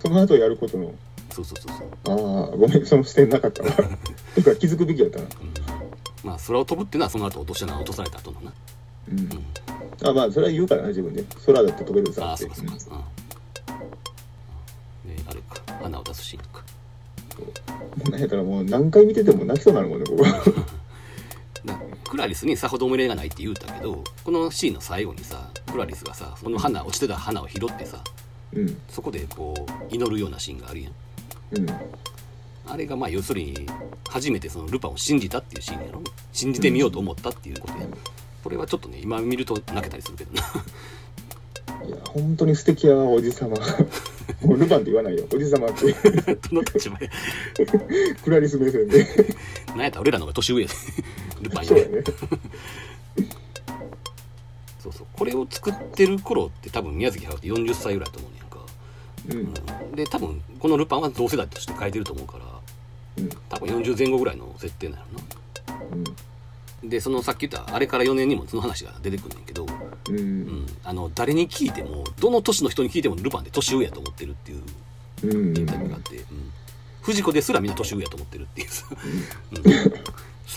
[0.00, 0.92] その後やることの
[1.30, 2.48] そうそうそうそう。
[2.48, 3.70] ああごめんその視点なかったわ
[4.34, 5.24] てか気づくべきやったな。
[5.24, 5.30] うん。
[6.28, 8.52] まあ空を飛ぶってのはその後落としたな落とされた後のな、
[9.08, 9.20] うん。
[9.20, 11.24] うん、あまあそれは言うからな自分で。
[11.46, 13.04] 空だって飛べるあさってあそうかそうか、
[15.04, 15.62] うん、であれか。
[15.80, 16.64] 花を出すシーンとか。
[18.04, 18.08] う。
[18.08, 20.24] んなんやったらもう何回見てても泣きそうになるもんねここ。
[20.24, 20.32] な
[22.08, 28.02] クラリスにさほど思い入れがないって言うたけどこのシーンの最後にさクラリスがさその花落ちてた花を拾ってさ
[28.52, 28.80] うん。
[28.88, 30.92] そこでこう祈るようなシーンがあるやん。
[31.52, 31.66] うん。
[32.66, 33.66] あれがまあ要するに
[34.08, 36.02] 初めてそのルパンを信じたっていうシーンやろ。
[36.32, 37.86] 信じてみようと思ったっていうことや。
[38.42, 40.42] これはちょっとね今見ると泣けたりするけどな
[41.86, 43.56] いや本当に素敵やわおじさま
[44.44, 45.26] もうルパンって言わないよ。
[45.32, 45.92] おじさまって。
[45.92, 47.10] どの立場で
[48.22, 49.06] クラリス目線で。
[49.68, 50.74] なんやったら俺らの方が年上やで。
[51.42, 52.04] ルパンよりそうやね。
[54.80, 55.06] そうそう。
[55.12, 58.58] これを作ってる頃って多分宮崎駿って40歳ぐらいだと思うねんか。
[59.30, 59.38] うん。
[59.38, 62.44] うんで多分このルパンは同世代として書いてると思うから
[63.18, 63.30] うん。
[63.48, 65.04] 多分40前後ぐらいの設定なの
[65.92, 66.04] うん。
[66.04, 66.10] な
[66.84, 69.66] でそのさっき言ったあれから4年にもその話が出てくるんだけど、
[70.08, 70.16] うん。
[70.16, 74.62] うん、あの誰に聞いてもどの年の人に聞いてもルパンって年上やと思ってるっていう
[75.24, 75.56] うん。
[75.58, 76.24] インタビューがあって、うん、
[77.02, 78.68] 藤子ですらみんな年上やと思ってるっていう。
[78.68, 78.86] さ、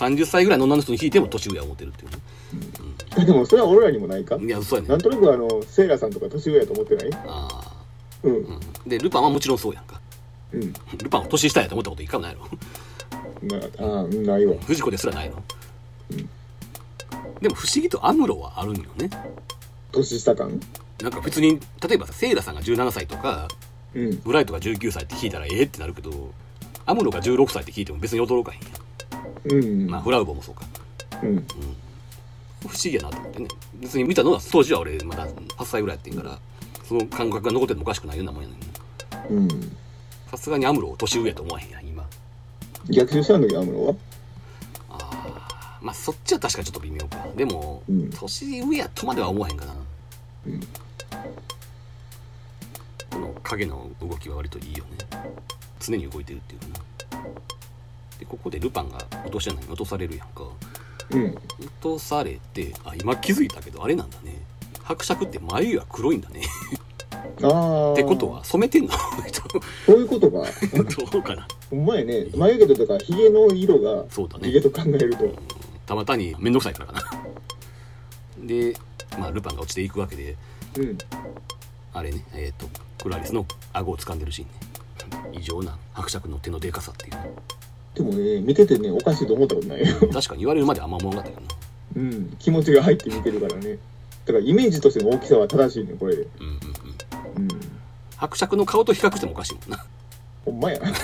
[0.06, 2.18] うん、30歳ぐらいの女の人に聞いても年上や思ってるっていうね、
[3.18, 4.36] えでもそれは俺らにもないか？
[4.36, 7.10] うん、いやそうやねなんとなくあのセイラさんとか年上やと思ってない？
[7.26, 7.74] あ
[8.22, 8.32] うん。
[8.32, 10.00] ー、うん、でルパンはもちろんそうやんか。
[10.52, 10.72] うん。
[10.98, 12.48] ルパンは年下やと思ったこと一回もないやろ。
[13.42, 14.54] まああーないわ。
[14.66, 15.42] 藤子ですらないの、
[17.42, 19.10] でも不思議とアムロはあるんよね。
[19.90, 20.60] 年下感？
[21.02, 23.48] なんか普通に例えばさセイラさんが17歳とか
[23.94, 24.20] うん。
[24.20, 26.32] ブライトが19歳って聞いたらええってなるけど
[26.86, 29.64] アムロが16歳って聞いても別に驚かへんやん。
[29.64, 29.90] うん。
[29.90, 30.64] まあフラウボもそうか。
[31.22, 31.46] うん。
[32.60, 33.48] 不思議やなと思ってね。
[33.74, 36.38] 別に見たのは当時は俺まだ8歳ぐらいやってんから
[36.84, 39.76] その感覚が残っててもおかしくないようなもんやねんうん。
[40.30, 42.04] さすがにアムロを年上やと思わへんやん今。
[42.88, 43.94] 逆襲したんだけどアムロは？
[45.82, 47.26] まあそっちは確かにちょっと微妙か。
[47.36, 48.10] でも、うん。
[48.10, 49.74] 年上やとまでは思わへんかな。
[50.46, 50.60] うん。
[53.10, 54.90] この影の動きは割といいよね。
[55.80, 57.24] 常に動いてるっていうかな。
[58.18, 60.44] でここでルパンが落とし穴に落とされるやんか。
[61.10, 61.34] うん。
[61.34, 64.36] 落とされてあ今気づいたけどあれなんだね。
[64.84, 66.42] 伯爵って眉は黒いんだね。
[67.42, 68.92] ああってことは染めてんの？
[69.86, 70.46] そういうことか。
[71.10, 71.46] どうかな。
[71.70, 72.26] ほんまやね。
[72.36, 74.46] 眉毛とかヒゲの色がそうだね。
[74.48, 75.24] ヒゲと考えると
[75.86, 78.46] たまたに面倒くさいからかな。
[78.46, 78.74] で
[79.18, 80.36] まあルパンが落ちていくわけで
[80.78, 80.98] うん。
[81.92, 82.66] あれねえっ、と
[83.02, 84.54] クラリスの顎を掴んでるシーンね。
[85.32, 87.16] 異常な伯爵の手のでかさっていう。
[87.94, 89.86] でもね見ててねおかしいと思ったことないよ。
[90.12, 91.60] 確かに言われるまであんま思わなかったけどな。
[91.96, 92.36] うん。
[92.38, 93.78] 気持ちが入って見てるからね。
[94.24, 96.16] だからイメージとしての大きさは正しいねこれ。
[96.16, 96.52] でうんうん
[97.36, 97.42] うん。
[97.42, 97.48] うん。
[98.16, 99.84] 伯爵の顔と比較してもおかしいもんな
[100.44, 100.78] ほんまや。
[100.78, 100.96] だか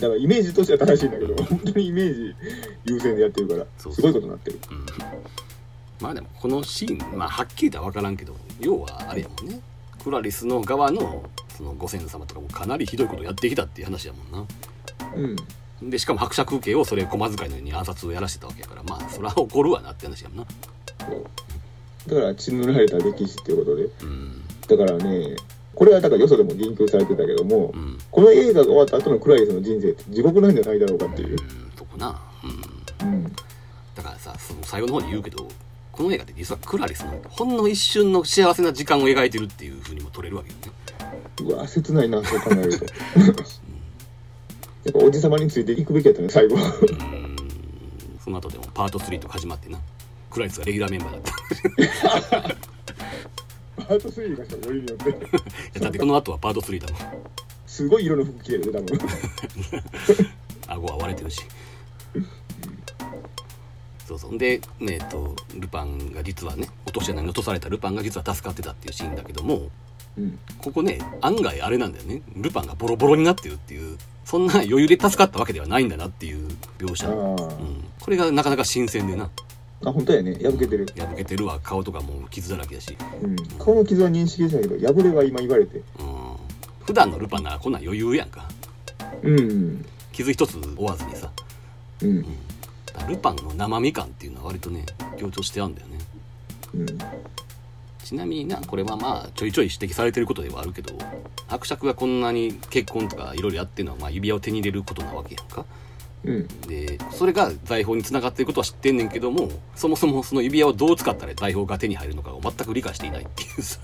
[0.00, 2.34] らイメージとしては正しいんだけど本当にイメージ
[2.84, 3.94] 優先でやってるからそうそう。
[3.94, 4.60] すごいことになってる。
[4.70, 4.86] うん。
[6.00, 9.60] まあでもこのシーンまあはっきりとは分からんけど要はあれやもんね。
[10.02, 14.46] クラリスの側のそのご先祖様とかもかなりひどいことやってきたっていう話やもんな。
[15.14, 15.90] うん。
[15.90, 20.46] でしかも伯爵家をそれ駒遣いのように暗殺をやらせてたわけやからまあそれは怒るわなって話やもんな。
[21.00, 21.24] そう。
[22.06, 23.84] だから血の塗られた歴史っていうことで。
[23.84, 24.42] うん。
[24.68, 25.36] だからね
[25.74, 27.98] これはだからよそでも言及されてたけどもうん。
[28.10, 31.30] この映画が終わった後のクラリスの人生って地獄なんじゃないだろうかっていう。
[31.30, 32.20] うんそこな。
[33.02, 33.08] うん。
[33.08, 33.32] うん。
[33.94, 35.48] だからさその最後の方に言うけど
[35.92, 40.60] この映画って実はクラリスのほんの一瞬の幸せな時間を描いてるっていうふうにも取れるわけよね。
[41.42, 42.84] うわ切ないなそう考えると。
[44.84, 46.56] やっぱおじさまについていくべきやったね最後。
[46.56, 47.36] うん。
[48.22, 49.78] その後でもパート3とか始まってな。
[50.30, 52.48] クラリスがレギュラーメンバーだった。
[52.48, 52.56] い
[53.80, 57.22] パート3がしかよりによってやだってこの後はパート3だもん。
[57.66, 58.98] すごい色の服着てるね多分。
[60.68, 61.42] 顎は割れてるし。
[64.06, 64.38] そうそう。
[64.38, 69.70] でねえっとルパンが実はね落とし穴に落とされたルパンが実は助かってたっていうシーンだけども
[70.18, 70.38] うん。
[70.58, 72.22] ここね案外あれなんだよね。
[72.36, 79.28] ルパンがボロボロになってるっていうそんな余裕で助かったわけではないんだなっていう描写、あうん、これがなかなか新鮮でな
[79.84, 80.34] ああ本当やね。
[80.34, 81.58] 破けてる、破けてるわ。
[81.62, 85.78] 顔とかも傷だらけだし、うん、顔の傷は認識したけど破れは今言われて。
[85.78, 85.84] うん、
[86.84, 88.48] 普段のルパンならこんなん余裕やんか。
[89.22, 89.84] うん。
[90.12, 91.30] 傷一つ負わずにさ。
[92.02, 92.22] うん。
[92.22, 92.28] だ
[92.94, 94.84] からルパンの生身感っていうのは割とね
[95.18, 95.98] 強調してあるんだよね。
[96.74, 96.86] うん。
[98.10, 100.92] ちなみになこれはまあちょいちょい指摘されてることではあるけど
[101.46, 105.64] 伯爵がこんなに結婚とかいろいろやってるのはまあ指輪を手に入れることなわけやんか
[106.24, 106.48] うん。
[106.68, 113.78] でそれが財宝につながっていることは知ってんねんけどもそもそもその指輪をどう使ったら財宝が手に入るのかを全く理解していないっていうさ。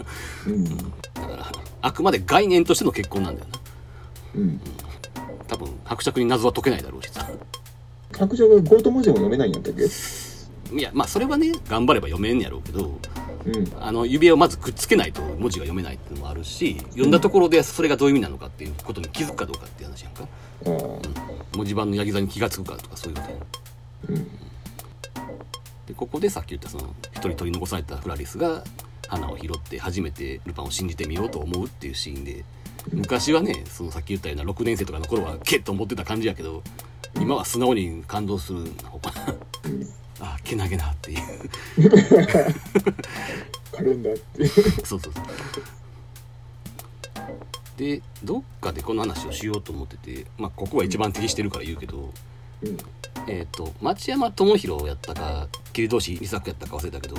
[0.46, 0.64] うん。
[0.64, 0.72] だ
[1.22, 3.58] からあくまで概念としての結婚なんだよな。
[4.36, 4.60] うん。
[5.48, 7.28] 多分伯爵に謎は解けないだろうしさ。
[8.12, 9.86] 白状がゴート文字も読めないんやったっけ？
[10.72, 12.98] いやまあそれはね頑張れば読めんやろうけど
[13.44, 13.72] うん。
[13.80, 20.24] あの指輪をまずくっつけないと文字が読めないっていうのもあるし読んだところでそれがどういう意味なのかっていうことに気づくかどうかっていう話やんか。
[20.66, 20.72] ああ
[21.56, 24.18] 文字盤のヤギ座に気がつくかとかそういうことやん。
[24.18, 24.28] うん。
[25.86, 28.64] でここでさっき言ったその一人取り残されたクラリスが
[29.08, 32.44] 花を拾って初めてルパンを信じてみようと思うっていうシーンで
[32.92, 36.62] 昔はねそのさっき言ったような6年生とかの頃はケッと思ってた感じやけど
[37.20, 39.34] 今は素直に感動するのかな
[40.20, 41.18] あけなげなっていう
[43.72, 44.48] カレンダーっていう。
[44.48, 45.24] そうそうそう
[47.76, 52.10] でどっかでこの話をしようと思っててまあここは一番適してるから言うけど、
[52.62, 52.78] うん。
[53.28, 57.16] えっ、と町山智博やったか桐通美作やったか忘れたけど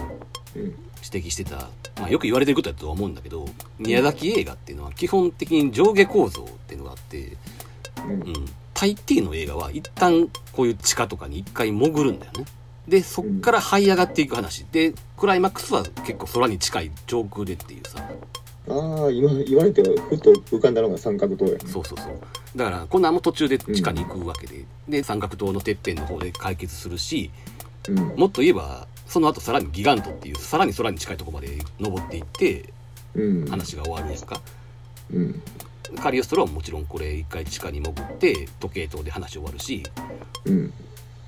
[0.56, 0.88] うん。
[1.04, 3.48] 指摘してた、まあ、よく言われてることだとは思うんだけど
[3.80, 7.38] 宮崎映画っていうのは基本的に上下構造っていうのがあって、
[8.06, 12.46] うんうん、大抵の映画は一旦こういう地下とかに一回潜るんだよね
[12.88, 18.00] でそっから這い上がっていく話でクライマックスは結構空に近い上空でっていうさ
[18.70, 21.60] ああ、今言われてふと浮かんだのが三角塔やね。
[21.66, 22.20] そうそうそう
[22.56, 27.32] だからコナンも途中で地下に行くわけで、で三角塔のてっぺんの方で解決するし
[27.88, 27.96] うん。
[28.18, 32.74] もっと言えばその後さらにギガントっていうさらに空に近いところまで登っていって
[33.16, 33.48] うん。
[33.48, 34.42] 話が終わるやんか
[35.14, 35.42] うん。
[36.02, 39.84] カリオストロはもちろんこれ一回地下に潜って時計塔で話終わるし
[40.46, 40.74] うん。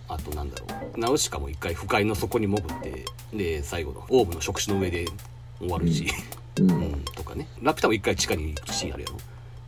[0.09, 0.99] あとなんだろう。
[0.99, 5.05] ナウシカも一回腐海の底に潜ってで最後のオウムの触手の上で
[5.59, 6.07] 終わるし、
[6.59, 6.63] う。
[6.63, 6.71] うん。
[6.71, 7.47] ん、とかね。
[7.61, 9.17] ラピュタも一回地下に行くシーンあるやろ。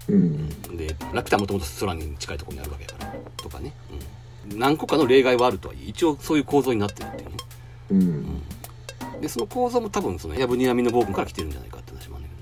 [0.10, 0.78] うん。
[0.78, 3.14] でラピュタはもともと空に近いところにあるわけやから。
[3.38, 3.74] とかね、
[4.52, 7.36] うん、何個かの例外はあるとはいえ一応そういう構造になってるっていうね。
[7.92, 9.22] うん。
[9.22, 12.34] でその構造も多分そのヤブニラミの暴君から来てるんじゃないかって話もあるんだ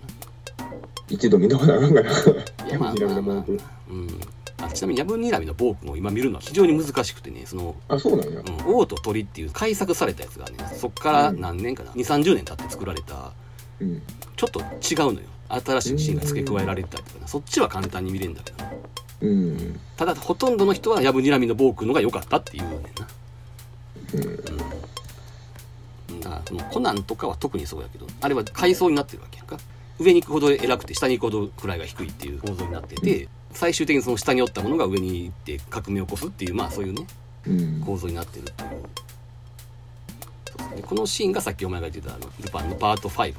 [0.58, 0.76] けどな。
[1.10, 2.10] 一度見とかなあかんかな。
[2.10, 2.14] い
[2.72, 3.46] やまあまあまあ、まあ
[3.92, 4.08] うん、
[4.62, 8.42] あちなみにヤブニラミの暴君を今見るのは非常に難しくてねその、あ、そうなんや。
[8.42, 13.32] うん、王と鳥っていう改作されたやつがねそっから何年かな？2 3 0年経って作られた
[13.80, 14.02] うん。
[14.36, 15.28] ちょっと違うのよ。
[15.50, 17.28] 新しいシーンが付け加えられてたりとかな。
[17.28, 18.72] そっちは簡単に見れるんだけどな。
[19.22, 19.80] うん。
[19.98, 22.82] ただほとんどの人はヤブニラミの暴君のが良かったっていうねんな。
[24.14, 24.18] う
[26.16, 26.22] ん。
[26.22, 29.58] だからそのコナンとかは特にそうやけどあれは階層になってるわけやんか。
[30.00, 37.06] 上に行くほど偉くて下に行くほど位が低いっていう構造になってて、最終的にその下におったものが上に行って革命を起こすっていうまあそういうね
[37.48, 37.82] うん。
[37.86, 38.70] 構造になってるっていう
[40.58, 43.34] そうでこのシーンがさっきお前が言ってたあのルパンのパート5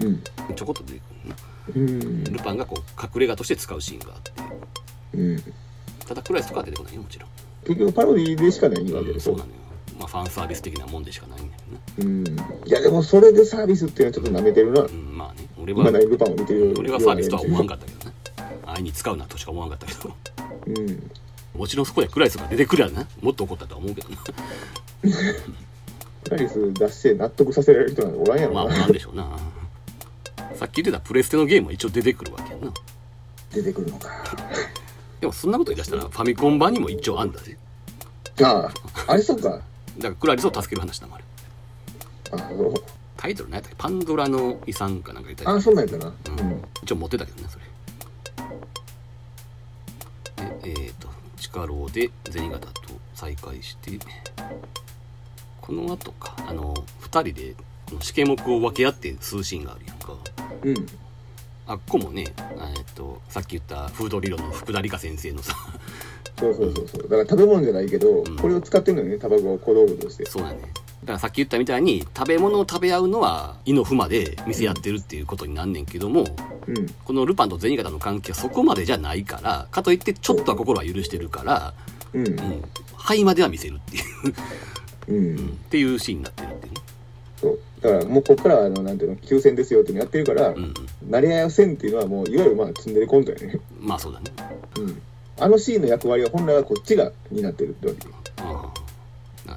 [0.00, 0.22] うん。
[0.54, 1.36] ちょこっと出てくるね
[1.74, 2.24] うん。
[2.24, 4.32] ルパンがこう隠れ家として使うシーンがあって
[5.14, 5.42] うん。
[6.06, 7.28] ただクライスとかは出てこないよもちろん、
[7.66, 9.44] 結局パロディでしかないわけうん、でしょそうな。
[9.44, 9.54] のよ
[9.98, 11.56] まあファンサービス的なもんでしかないんだ
[11.96, 12.32] けどねう
[12.64, 12.68] ん。
[12.68, 14.82] いや、でもそれでサービスっていうのはちょっと舐めてるな。
[14.82, 16.74] うんまあね俺は今ないルパンを見てる。
[16.78, 18.07] 俺はサービスとは思わんかったけどね
[18.72, 20.14] 愛に使うなとしか思わんかったけど。
[20.66, 21.10] うん。
[21.54, 23.06] もちろんそこでクライスが出てくるやな。
[23.20, 24.16] もっと怒ったとは思うけどな。
[26.24, 28.78] クラリス出して納得させられる人なんておらんやろまあな。
[28.78, 29.26] なんでしょうな。
[30.54, 32.72] さっき言ってたプレステのゲームは一応出てくるわけやな。
[33.52, 34.08] 出てくるのか。
[35.20, 37.56] でもそんなこと言い出したらファミコン版にも一応あんだぜ。
[38.42, 38.70] あ
[39.06, 39.50] あ、あれそうか。
[39.50, 39.64] だか
[40.00, 41.24] らクラリスを助ける話だもんあれ。
[42.30, 42.36] あ
[43.16, 43.76] タイトル何やったっけ？
[43.78, 46.12] パンドラの遺産かなんか言ったあ、りそんなんやったな。
[46.42, 46.62] うん。
[46.82, 47.64] 一応持ってたけどねそれ
[50.62, 52.72] でえっ、と地下牢で銭形と
[53.14, 53.98] 再会して
[55.60, 57.54] この後かあの2人で
[57.88, 60.14] この試験目を分け合って数シーンがあるやんか
[60.62, 60.70] うん。
[60.70, 60.86] うん。
[61.66, 62.24] あっこもね
[62.76, 65.54] えっとさっき言ったフード理論の福田理香先生のさ
[66.38, 67.02] そうそうそうそう。
[67.02, 70.24] だから食べ物じゃないけど、んこれを使ってるのよね、タバコを小道具として。
[70.26, 70.60] そうだね
[71.02, 76.26] だからさっき言ったみたいに食べ物を食べ合うのは胃のまで店やってるっていうことになんねんけども
[76.66, 76.86] うん。
[77.04, 81.74] このルパンと銭形の関係はそこまでじゃないからかといってちょっとは心は許してるから、
[82.12, 82.26] うん。
[82.26, 82.62] うん、
[82.96, 84.04] 肺までは見せるっていう、
[85.08, 85.38] うん。
[85.38, 86.80] うんっていうシーンになってるっていうね
[87.40, 87.60] そう。
[87.80, 90.74] だからもうこっから、あの、なんていうの、休戦ですよってやってるから、うん
[91.08, 93.60] 慣れ合いをせんっていうのはもう、いわゆるまあ、ツンデレコントやね。
[93.80, 94.26] うんまあそうだね
[94.78, 95.02] うん。
[95.40, 98.08] あのシーンの役割は本来はこっちが担ってるってわけ。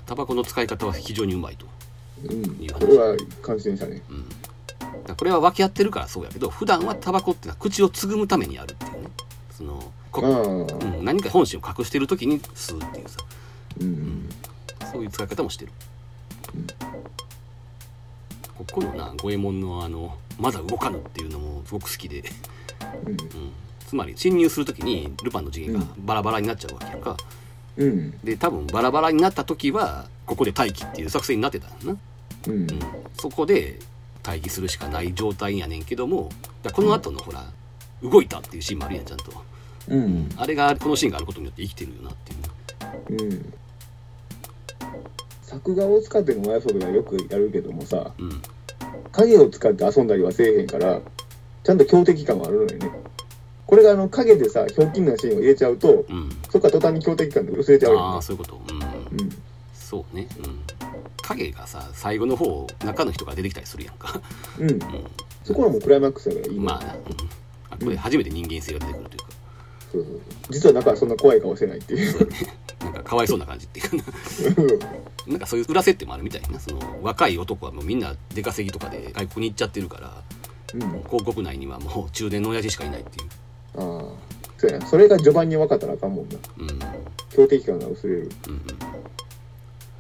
[0.06, 1.66] タバコの使い方は非常にうまいと、
[2.24, 2.62] うん。
[2.62, 2.68] いい。
[2.70, 2.80] 話。
[2.80, 4.02] これは感心したね。
[4.10, 9.10] うん、これは分け合ってるからそうやけど普段はタバコってのは口をつぐむためにやるっていうね。
[9.52, 10.88] そのこああ。
[10.98, 13.20] うん、何か本心を隠してる時に吸うっていうさ。
[13.80, 14.30] うん。
[14.92, 15.72] そういう使い方もしてる、
[18.58, 22.26] ここのな五右衛門のあの「まだ動かぬ」っていうのもすごく好きで、
[23.06, 23.12] うん。
[23.12, 23.18] うん、
[23.88, 27.16] つまり侵入する時にルパンの次元がバラバラになっちゃうわけやんか、
[27.78, 28.12] うん。
[28.24, 31.98] で多分バラバラになった時はここで待機っていう作戦になってたんやな、
[32.48, 32.54] うん。
[32.54, 32.68] うん、
[33.20, 33.80] そこで
[34.26, 36.30] 待機するしかない状態やねんけども
[36.74, 37.46] この後のほら
[38.04, 39.32] 動いたっていうシーンもあるやんちゃんと
[39.88, 40.30] うん。
[40.38, 43.54] あれがこのシーンがあることによって生きてるよなっていううん。
[45.42, 48.42] 作画を使っての前ソではよくやるけどもさ、うん
[49.12, 51.02] 影を使って遊んだりはせえへんから、
[51.64, 52.92] ちゃんと強敵感はあるのよね。
[53.72, 56.30] これがあの影でさ、ひょうきんなシーンを入れちゃうと、うん。
[56.50, 58.06] そっから途端に強敵感で薄れちゃうよね。
[58.06, 58.22] ああ。
[58.22, 58.62] そういうこと。
[58.70, 58.82] うん。
[59.20, 59.30] うん。
[59.74, 60.28] そうね。
[60.40, 60.60] うん。
[61.22, 64.22] 影がさ最後の方中の人が出てきたりするやんか、
[64.60, 64.70] うん。
[64.70, 64.80] うん、
[65.44, 67.00] そこはもうクライマックスだからいいのまあな、うん、
[67.70, 69.26] あこれ初めて人間性が出てくるというか、
[69.92, 70.22] そうそうそう。
[70.50, 72.12] 実は中はそんな怖い顔してないっていう。
[72.12, 72.38] そうね。
[72.82, 74.88] なんかかわいそうな感じっていうかな。
[75.28, 76.60] なんかそういう裏設定もあるみたいな。
[76.60, 80.24] その若い男はもうみんな出稼ぎとかで外国に行っちゃってるから
[80.74, 80.84] うん。
[80.84, 83.30] あ広告内にはもう中年の親父しかいないっていう
[83.76, 84.04] あ
[84.58, 84.86] そうやな。
[84.86, 86.38] それが序盤に分かったらあかんもんな。
[86.58, 86.70] うん。
[86.70, 86.80] うん
[87.30, 88.32] 強敵感が薄れる。
[88.48, 88.62] うん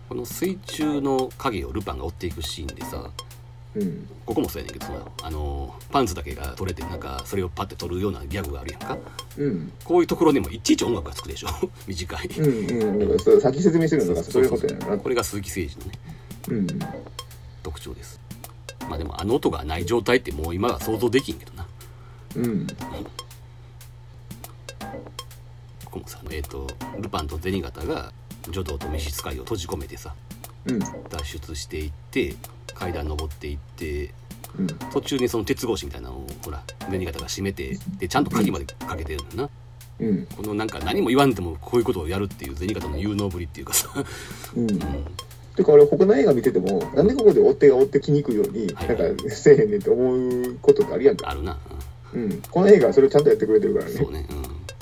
[0.09, 3.09] この水中の影をルパンが追っていくシーンでさ
[3.76, 4.07] うん。
[4.26, 8.97] ここもそうやねんけどそのあのパンツだけが取れてなんかそれをパッて取るようなギャグがあるやんか。
[9.38, 9.72] うん。
[9.86, 11.47] こういうところでもいちいち音楽がつくでしょ。
[11.88, 13.01] 短い、うん。
[13.01, 13.17] うん。
[13.17, 14.97] だから先説明してるのがそういうことやな。
[14.97, 15.99] これが鈴木誠二のね
[16.49, 16.80] うん。
[17.63, 18.19] 特徴です。
[18.89, 21.65] まあでもあの音がない状態ってもう今は想像できんけどな。
[22.36, 22.67] うん
[25.86, 26.67] ここもさえっ、と
[26.99, 28.11] ルパンと銭形が
[28.49, 30.15] 女道と召使いを閉じ込めてさ
[30.65, 30.79] うん。
[30.79, 32.36] 脱出していって
[32.73, 34.13] 階段登っていって
[34.57, 34.67] うん。
[34.91, 39.49] 途中にその鉄格子みたいなのをほら銭形が閉めてでちゃんと鍵までかけてるんだよな。
[39.99, 40.25] うん。
[40.25, 43.89] このなんか何も言わんでもこういうことをやるっていう銭形の有能ぶりっていうかさ、
[44.55, 44.69] うん。
[44.69, 44.79] うん、
[45.55, 48.88] てか俺他の映画見ててもなんでここで追っ手が追ってきにくいようにはい。
[48.88, 51.29] なんかせえへんねんって思うことってあるやんか。
[51.29, 51.80] あるな、うん
[52.49, 53.91] この映画はそれをちゃんとやってくれてるからね。
[53.91, 54.26] うんそうね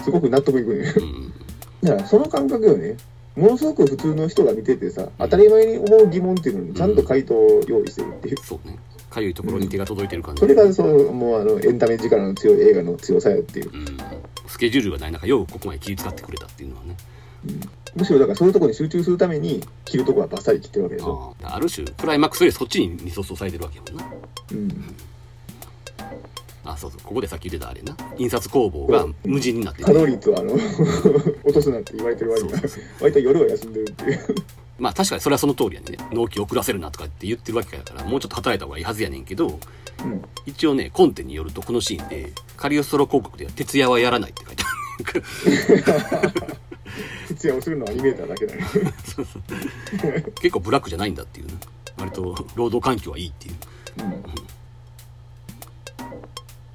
[0.04, 0.94] すごく納得いくね。
[0.96, 1.34] うん、うん、
[1.84, 2.98] だからその感覚よね。
[3.36, 8.38] ものすごく普通の人が見ててさ当たり前に思う疑問っていうのにちゃんと回答を用意してるっていう。
[8.44, 8.78] そうね。
[9.10, 13.72] かゆいところに手が届いてる感じ、それがそうもうあのエンタメ力の強い映画の強さやっていう。
[13.74, 13.98] うん、
[14.48, 16.96] スケジュールがない中ようここまで気遣ってくれたっていうのはね。
[17.96, 21.36] むしろだからそういうところに集中するために切るとこはバッサリ切ってるわけでしょ。
[21.42, 24.16] ある種クライマックスよりそっちにリソースをされてるわけやもんな。
[24.52, 24.96] うん
[26.66, 27.02] あそうそう。
[27.04, 27.96] ここでさっき言ってたあれな。
[28.18, 30.54] 印刷工房が無人になって稼働率をあの
[31.44, 32.70] 落とすなって言われてる割にはそう。
[32.70, 34.36] そう割と夜は休んでるっていう。
[34.80, 35.98] まあ確かにそれはその通りやね。
[36.12, 40.22] 納期遅らせるなとかって言ってるわけやからもうちょっと働いた方がいいはずやねんけどうん。
[40.46, 46.34] 一応ねコンテによるとこのシーンでカリオストロ広告では徹夜はやらないって書いてある。
[47.30, 48.66] 徹夜をするのはアニメーターだけだね。
[50.42, 51.54] 結構ブラックじゃないんだっていうね
[51.98, 53.56] 割と労働環境はいいっていう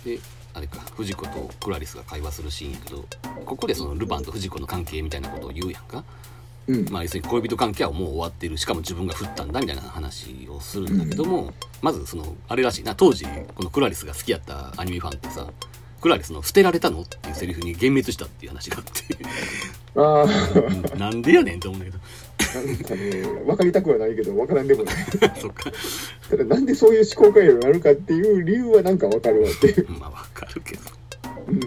[0.05, 0.19] で
[0.55, 3.05] あれか藤子とクラリスが会話するシーンやけど
[3.45, 6.05] ここでそのルパンと藤子の関係みたいなことを言うやんか。
[6.67, 6.77] うん。
[6.77, 8.57] うんまあ要するに恋人関係はもう終わってる。
[8.57, 11.53] しかも自分が振ったんだみたいな話をするんだけども、
[11.83, 15.47] まずそのあれらしいな当時このクラリスが好きやったアニメファンってさ
[16.01, 19.05] クラリスの「捨てられたの?」っていうセリフに幻滅したっていう話があって。
[19.97, 21.97] あ なんでやねんと思うんだ
[22.63, 24.95] なんかね分かりたくはないけど分からんでもない。
[25.41, 25.71] そっか。
[26.31, 30.83] ただなんでそういう思考回路になるかっていう理由はなんか分かるわっていう、 まあわかるけど。
[31.49, 31.61] うん、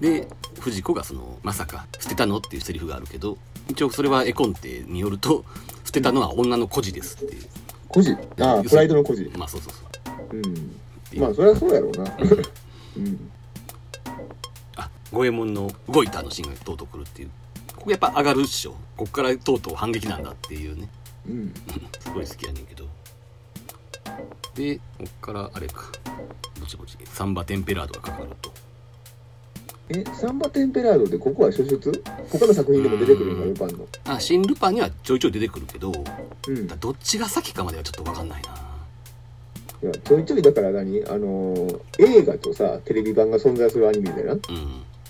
[0.00, 0.26] で
[0.60, 5.44] 藤子がそのまさか捨てたのっていうセリフがあるけど一応それは絵コンテによると
[5.84, 7.42] 捨てたのは女の孤児ですっていう。
[7.88, 8.12] 孤児？
[8.40, 9.30] ああプライドの孤児。
[9.36, 9.80] まあそうそうそ
[10.32, 10.36] う。
[10.36, 11.20] うん。
[11.20, 12.04] まあそれはそうやろうな。
[12.96, 13.30] うん。
[14.76, 17.30] あ五右衛門の動いたのシーンがとうとう来るっていう
[17.86, 18.74] ここやっぱ上がるっしょ。
[18.96, 20.88] こっからとうとう反撃なんだっていうね。
[21.28, 21.54] うん。
[22.00, 22.84] すごい好きやねんけど。
[24.56, 25.92] でこっからあれか。
[26.58, 26.98] ぼちぼち。
[27.04, 28.50] サンバテンペラードがかかると。
[29.90, 33.54] えサンバテンペラードでここは初出他の作品でも出てくるんだうん。
[33.54, 33.86] ルパンの。
[34.08, 35.92] あ新ルパンにはちょいちょい出てくるけど
[36.48, 36.66] うん。
[36.66, 38.48] どっちが先かまではちょっと分かんないな。
[39.84, 41.04] いやちょいちょいだから何？
[41.04, 44.32] あのー映画とさテレビ版が存在するアニメでな。
[44.32, 44.40] うん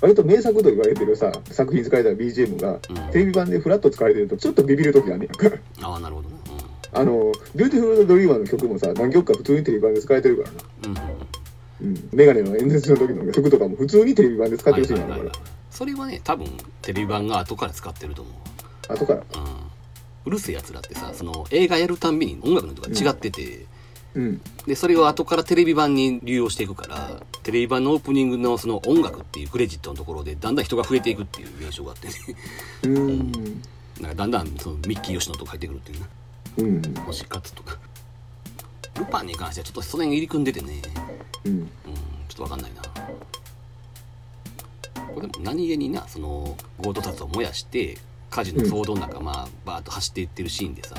[0.01, 3.13] 割と名作と言われてるさ作品使われた BGM がうん。
[3.13, 5.49] テレビ版でフラッと使われてるとちょっとビビる時あんねんか。
[5.83, 6.29] ああなるほど。
[6.29, 6.37] な
[6.93, 10.63] あのビューティフルドリーマーの曲もさ何曲か普通にテレビ版で使われてるからな。
[10.85, 10.91] うん。
[10.91, 10.97] うん。
[10.99, 15.37] うんうんメガネの演説の時の曲とかも普通にテレビ版で使ってるシーンあるかはいはいはい。
[15.39, 16.47] はいそれはね多分
[16.81, 18.89] テレビ版が後から使ってると思う。
[18.89, 19.21] ら後から？
[19.21, 19.27] うん。
[20.25, 23.67] うるせえやつらってさその映画やるたんびに音楽のとか違ってて、
[24.15, 24.41] うん。
[24.67, 32.15] でそれを後からテレビ版に流用していくからテレビ版のオープニングのその音楽っていうクレジットのところでだんだん人が増えていくっていう現象があってね。
[32.83, 33.63] うーん。
[34.01, 36.09] なんかだんだんそのミッキー吉野とか入ってくるっていうな。
[36.57, 36.95] うん。
[37.05, 37.79] 星勝とか。
[38.99, 40.83] ルパンに関してはちょっとその辺入り組んでてね。
[41.45, 41.53] うん。
[41.53, 41.67] うん。
[42.27, 42.83] ちょっとわかんないな。
[45.15, 47.97] これでも何気になその強盗札を燃やして
[48.29, 50.97] 火事の騒動の中、まあバーッと走っていってるシーンでさ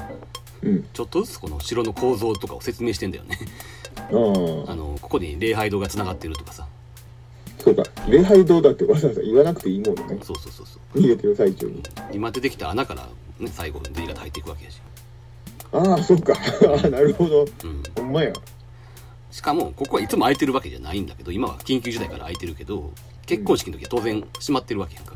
[0.61, 0.87] うん。
[0.93, 3.37] ちょっとずつこの城の構造とかを説明してんだよね
[3.97, 6.63] ああのここに礼拝堂がつながってるとかさ。
[6.63, 6.77] あ
[7.59, 10.19] そうか礼拝堂だってわざわざ言わなくていいものね。
[10.21, 10.99] そうそうそうそう。
[10.99, 11.83] 逃げてる最中に。
[12.13, 13.07] 今出てきた穴から、
[13.39, 14.81] ね、最後デリが入っていくわけやし、
[15.71, 17.41] ああそうかああなるほど。
[17.41, 18.31] うん、ほんまや。
[19.31, 22.91] しかもここはいつも空いてるわけじゃないんだけど今は緊急事態から空いてるけど
[23.25, 25.15] 結婚式の時は当然閉まってるわけやんか。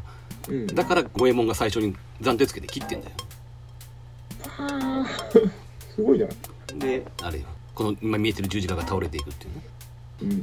[0.49, 0.67] うん。
[0.67, 3.15] だから五右衛門が最初に暫定つけて切ってんだよ
[4.47, 5.32] はあ
[5.95, 6.27] すごいな
[6.75, 7.45] であれよ
[7.82, 9.61] この今見えてる十字架が倒れていくっていうね。
[10.21, 10.41] うん。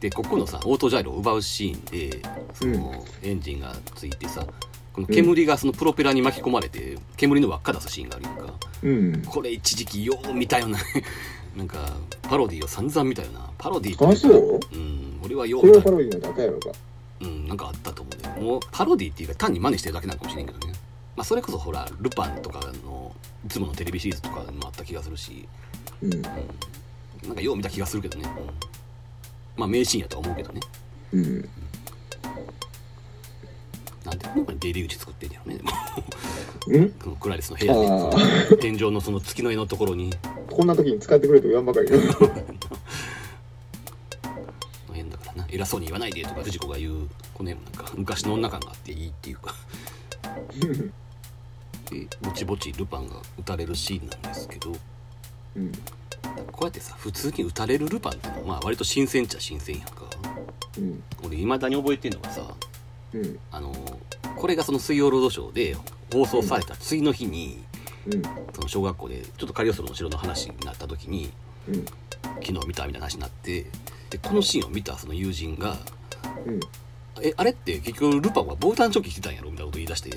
[0.00, 2.20] でここのさオートジャイロを奪うシーンで
[2.52, 4.44] その、エンジンがついてさ
[4.92, 8.54] この煙がそのプロペラに巻き込まれて煙の輪っか出すシーンがあるやんか。
[8.82, 9.22] うん。
[9.24, 10.78] これ一時期よう見たよな
[11.56, 11.78] なんか
[12.22, 13.48] パロディを散々見たよな。
[13.56, 14.60] パロディってあそう？
[14.72, 15.20] うん。
[15.24, 16.70] 俺はよう見たはパロディなんてあったやろうか。
[17.20, 18.46] うんなんかあったと思うね。
[18.46, 20.74] もうパロディっていうか単に真似してるだけなのかもしれんけどね。
[21.16, 23.14] まあそれこそほらルパンとかの
[23.44, 25.46] いつものテレビシリーズとかにもあった気がするし。
[26.02, 26.22] うん。
[26.22, 28.46] なんかよう見た気がするけどね、うん。
[29.56, 30.60] まあ名シーンやとは思うけどね。
[31.12, 31.48] うん。
[34.04, 35.70] なんでここに出入り口作ってんやろねでも。
[36.68, 36.90] うん？
[37.00, 37.74] このクラリスの部屋
[38.50, 38.56] で。
[38.56, 40.12] 天井のその月の絵のところに。
[40.50, 41.90] こんな時に使ってくれと言わんばかり。
[41.92, 41.98] の
[44.92, 45.46] 変だからな。
[45.50, 49.54] 偉そうに言わないでとか藤子が言うこの辺もなんか昔の女感があっていいっていうか
[51.90, 54.72] でぼちぼちルパンが撃たれるシーンなんですけど
[55.56, 55.72] うん。
[56.52, 60.04] こうやってさ普通に撃たれるルパンってのはまあ割と新鮮っちゃ新鮮やんか。
[60.78, 61.02] うん。
[61.22, 62.54] 俺未だに覚えてんのがさ
[63.12, 63.38] うん。
[63.50, 63.72] あの
[64.36, 65.76] これがその「水曜ロードショー」で
[66.12, 67.62] 放送された次の日に、
[68.06, 68.22] うん。
[68.52, 71.32] その小学校でちょっとカリオストロの城の話になった時に
[71.68, 71.84] うん。
[72.42, 73.66] 昨日見たみたいな話になって
[74.10, 75.78] でこのシーンを見たその友人が
[76.46, 76.60] うん
[77.22, 80.10] 「えあれって結局ルパンは防弾チョッキ着てたんやろ?」みたいなこと言い出して。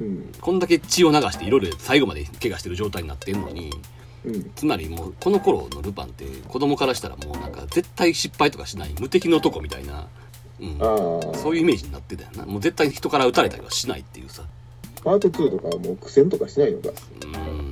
[0.00, 0.32] うん。
[0.40, 3.70] こんだけ血を流していろいろ最後まで怪我してる状態になってんのに。
[4.24, 4.50] うん。
[4.56, 10.08] つまりもうこの頃のルパンって子供からしたらもうなんか絶対失敗とかしない無敵の男みたいな、
[10.60, 10.78] うん、
[11.40, 12.44] そういうイメージになってたよな。
[12.44, 14.42] もう絶対人から撃たれたりはしないっていうさ。
[15.04, 16.88] パート2とかはもう苦戦とかしないのか。
[17.22, 17.70] うん。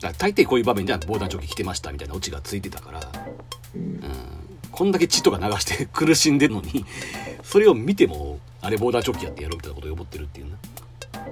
[0.00, 3.00] だ大抵こういう場面では防弾チョッキ着てましたみたいなオチがついてたから、
[3.74, 3.80] うん。
[3.80, 4.00] うん、
[4.74, 6.84] こんだけ血とか流して 苦しんでるのに
[7.42, 10.56] それを見てもあれ防弾チョッキやってやろうみたいなことを思ってるっていうな。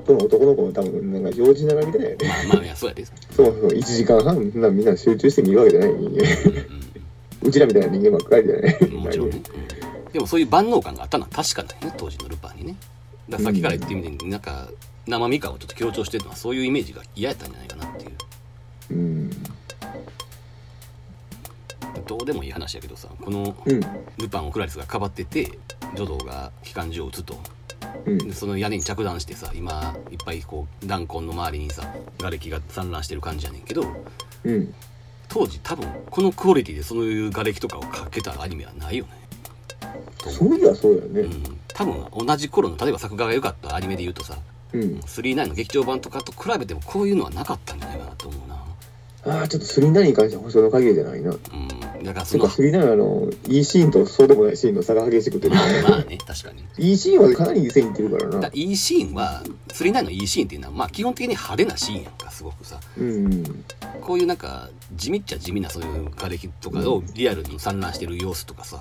[0.07, 2.29] その男の子も多分なんか用事ながらみたいなよね。
[2.49, 3.69] まあまあいやそうやで、そうそう。
[3.69, 5.91] 1時間半なみんな集中して見るわけじゃない。
[5.91, 8.91] 人間ううちらみたいな人間ばっかりじゃない。
[8.91, 9.43] もちろんね、
[10.07, 10.13] うん。
[10.13, 12.77] でもそういう万能感があったのは確かだよね当時のルパンにね。
[13.29, 14.69] だからさっきから言ってみてなんか
[15.07, 18.11] 生身感をちょっと強調してるのはそういうイメージが嫌やったんじゃないかなっていう。
[18.91, 19.31] うん
[22.07, 23.81] どうでもいい話やけどさこのうん。
[24.19, 27.39] ルパンをクラリスがかばっててジョドーが機関銃を撃つと。
[28.07, 28.19] うん。
[28.19, 31.83] でその屋根に着弾してさ今いっぱいこう弾痕の周りにさ
[32.19, 33.85] 瓦礫が散乱してる感じやねんけど
[34.45, 34.75] うん。
[35.29, 39.23] 当時多分このクオリティでそういう瓦礫とかをかけたアニメはないよね。
[40.19, 41.21] そういやそうやね。
[41.23, 44.37] うん、多分同じ頃の例えば作画が良かったアニメで言うとさ
[44.73, 44.81] うん。
[45.01, 48.57] 39の劇場版とかと比べてもこういうのはなかったんじゃないかなと思うな
[49.25, 51.31] ああちょっと39に関しては保証の限りじゃないな。
[51.31, 52.05] うん。
[52.05, 55.55] だからそてかの39のいいシーンとそうでもないシーンの差が激しくてね。
[55.55, 56.65] まあまあね確かに。
[56.79, 62.81] いいシーンはかなりいい線いってるからだな E シーンは39の E シーンっていうのはまあ基本的に派手なシーンやんかすごくさ。
[62.99, 63.65] うん。
[64.01, 68.81] こういうなんか地味っちゃ地味なそういう瓦礫とかをリアルに散乱してる様子とかさ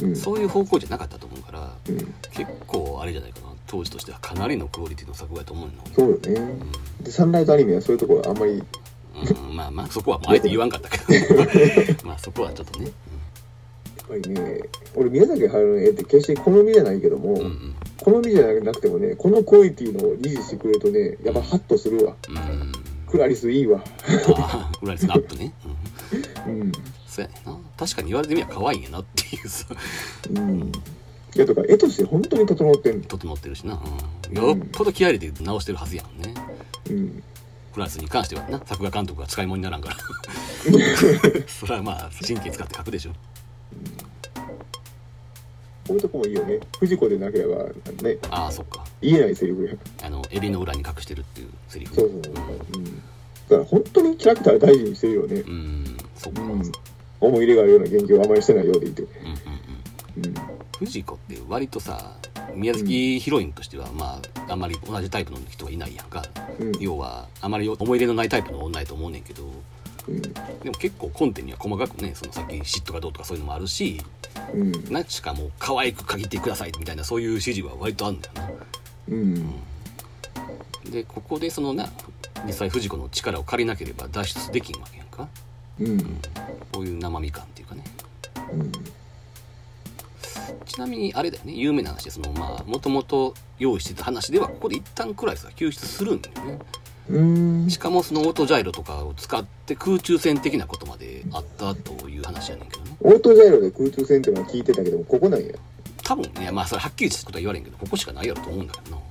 [0.00, 0.16] うん。
[0.16, 2.14] そういう方向じゃなかったと思うからうん。
[2.30, 3.46] 結構あれじゃないかな。
[3.66, 6.54] 当時としてはかなりのクオリティの作画やと思うのそうよね。
[7.02, 8.62] でサンライズアニメはそういうところはあんまり
[9.22, 11.44] うん、まあまあそこはもうあえて言わんかったけど
[12.06, 12.90] まあそこはちょっとねや
[14.04, 14.60] っぱりね
[14.94, 22.72] 俺宮崎駿の絵って決して好みじゃないけども、うんうん好みじゃなくてもねこのクオリティのを維持してくれるとねやっぱハッとするわうんうん
[23.08, 23.82] クラリスいいわ
[24.36, 25.52] ああ、裏リスのアップね。
[26.46, 26.60] うん。
[26.60, 26.72] うん
[27.06, 27.58] そうやな。
[27.76, 29.66] 確かに言われてみれば可愛いんやなっていうさ、
[30.30, 30.72] うん
[31.34, 33.80] いやとか絵として本当に整ってんの整ってるしな。
[34.30, 34.36] うん。
[34.36, 36.34] よっぽど気合い入れて直してるはずやんね。
[36.90, 37.22] うん
[37.76, 39.96] フランスに関してはな、作画監督が使い物にならんから。
[41.46, 43.10] それはまあ、神経使って書くでしょ。
[43.10, 43.16] こ
[45.90, 47.64] ういうとこもいいよね藤子でなければ
[48.02, 48.82] ねああ、そっか。
[49.02, 51.94] 言えないセリフやあの、襟の裏に隠してるっていうセリフ。
[51.94, 52.38] そうそうそう、う
[52.78, 52.90] ん、だ
[53.50, 55.50] から本当にキャラクター大事にしてるよねうん。
[55.50, 56.40] うん、そっか。
[56.40, 56.72] ううんん、うん、
[57.20, 59.10] 思い入れがあるような言及をあまりしてないようでいてうん。
[60.24, 60.34] うん
[60.78, 62.12] 藤子って割とさ、
[62.54, 66.24] 宮崎ヒロインとしては、まあ、あんまり同じタイプの人はいないやんか。
[66.58, 66.72] うん。
[66.78, 69.44] 要は、あまり思い入れのないタイプの女やと思うねんけど、
[70.08, 70.20] うん。
[70.22, 70.30] で
[70.64, 74.00] も結構コンテには細かくねそのさっき嫉妬がどうとかそういうのもあるし
[74.54, 74.72] うん。
[74.90, 78.50] 何しかもう可愛く限ってくださいみたいなそういう指示は割とあるんだよな。
[79.08, 79.52] うん。
[80.90, 81.88] でここでそのな
[82.46, 85.28] 実際藤子の力を借りなければ脱出できんわけやんか。
[85.80, 86.20] うん。
[86.72, 87.84] こういう生身感っていうかね。
[88.52, 88.72] うん
[90.64, 96.58] ちなみにあれだよね有名な話でそのまあもともと用意してた話ではここで一旦クラリスが救出するんだよね。
[97.08, 97.70] うん。
[97.70, 102.96] しかもそのオートジャイロとかを使って空中戦的なことまであったという話やねんけどね。
[103.00, 105.52] オートジャイロで空中戦っていうのは聞いてたけどもここなんや。
[106.02, 109.02] 多分ねまあそれはっきりしたことは言われんけどここしかないやろと思うんだけどな。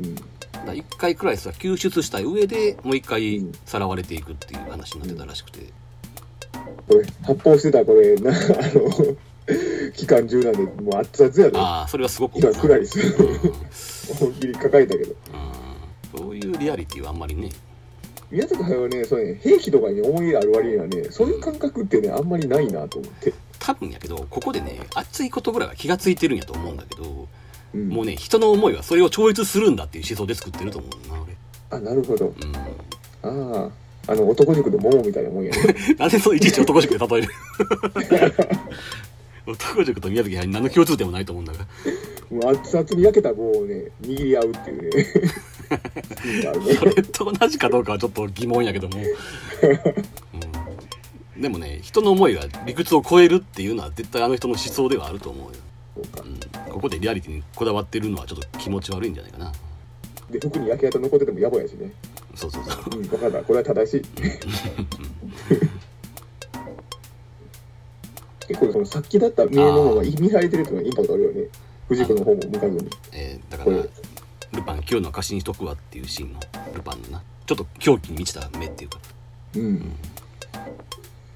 [0.00, 0.14] うん。
[0.14, 5.60] だ1回クラリスは救出した上でもう1回うんさらわれていくっていう話になってたらしくて、
[6.86, 9.16] これ、発砲してたらこれ、な、あの、
[9.94, 11.58] 期間中なんで、もう熱々やで。
[11.58, 13.00] ああそれはすごく今、クラリス。
[13.00, 13.54] うん
[14.20, 15.10] 思いっきり抱えたけど。
[15.10, 15.54] うん
[16.16, 17.50] そういうリアリティはあんまりね
[18.30, 23.34] 宮崎駿はね、そうね、兵器とかに思い入れある割にはね、そういう感覚ってね、あんまりないなと思って。
[23.58, 27.28] 多分やけどここでね熱いことぐらいは気がついてるんやと思うんだけど、
[27.74, 31.34] うん、もうね人の思いはそれを超越するんだっていう思想で作ってると思うな俺
[31.70, 32.26] あ、なるほど。
[32.26, 32.34] うん
[33.22, 33.70] あ
[34.06, 35.56] あ、あの、男塾の桃みたいなもんやね。
[35.98, 37.28] なんでそういちいち男塾で例える？
[39.46, 41.58] 男塾と宮崎駿に何の共通点もないと思うんだが。
[42.30, 45.06] もう熱々に焼けた棒をね、握り合うっていうね。
[46.78, 48.98] それと同じかどうかはちょっと疑問やけども、
[51.36, 56.38] うん、でもね人の思いが理屈を超えるっていうのは絶対あの人の思想ではあると思うよ、そうん、
[56.72, 59.52] ここでリアリティにこだわってるのはちょっと気持ち悪いんじゃないかな。
[60.30, 61.92] で、服に焼け跡残ってても野暮やしね。
[62.34, 62.96] そうそうそう。
[62.96, 63.42] うん、分かった。
[63.42, 64.02] これは正しい。
[68.48, 71.42] 結構そのさっきだった見えの方が見られてるっていうのはインパクトあるよね。
[71.88, 72.90] 藤子の方も向かずに。
[73.12, 73.76] えーだから
[74.52, 76.38] ルパン今日の貸しにしとくわっていうシーンの
[76.74, 78.98] ルパンのなちょっと狂気に満ちた目っていうか
[79.56, 79.96] うん。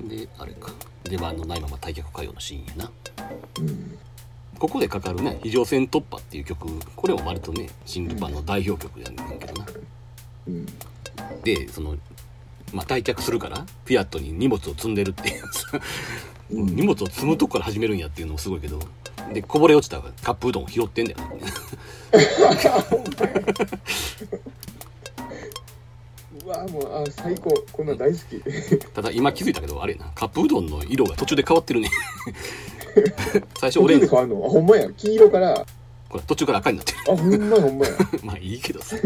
[0.09, 2.91] であれか出番のないまま退却歌謡のシーンやな
[3.61, 3.99] うん。
[4.59, 9.67] ここでかかるね「非常戦突破」っていう曲これも割とね新ルパンの代表曲やねんけどな
[10.47, 10.67] うん。
[11.43, 11.97] でその
[12.73, 15.45] まあ退却するからフィアットに荷物を積んでるっていう
[16.51, 18.81] 荷物を積むとこから始めるんやっていうのもすごいけど。
[19.33, 21.19] でこぼれ落ちたカップうどんを拾ってんだよ。
[21.19, 21.27] ね
[26.47, 27.51] うわもう、あ、最高。
[27.73, 28.41] こんなん大好き。
[28.95, 30.11] ただ今気づいたけどあれやな。
[30.15, 31.91] カップうどんの色が途中で変わってるね。
[33.61, 34.07] 最初オ途レンジ。
[34.09, 34.47] 変わるの？
[34.47, 34.91] あ、ほんまや。
[34.91, 35.67] 黄色から、
[36.09, 36.99] これ途中から赤になってる。
[37.11, 37.93] あ、ほんまほんまや。
[38.25, 38.97] まあいいけどさ。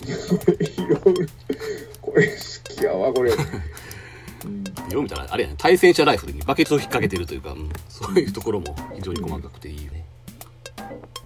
[0.00, 0.98] 色、
[2.10, 3.32] これ好きやわ、これ。
[4.44, 4.92] うん。
[4.92, 10.04] よう見たらあれやね対戦車ライフルにバケツを引っ掛けてるというか、うんそういうところも非常に細かくていいよね